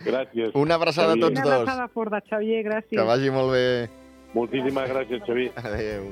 gràcies. 0.04 0.50
Una 0.54 0.74
abraçada 0.74 1.12
a 1.12 1.16
Xavier. 1.16 1.30
tots 1.30 1.40
Una 1.40 1.44
dos. 1.44 1.52
abraçada 1.62 1.88
forta, 1.88 2.20
Xavier, 2.28 2.64
gràcies. 2.66 2.98
Que 2.98 3.06
vagi 3.06 3.30
molt 3.30 3.52
bé. 3.52 3.88
Moltíssimes 4.34 4.88
gràcies, 4.90 5.26
Xavi. 5.26 5.50
Adéu. 5.56 6.08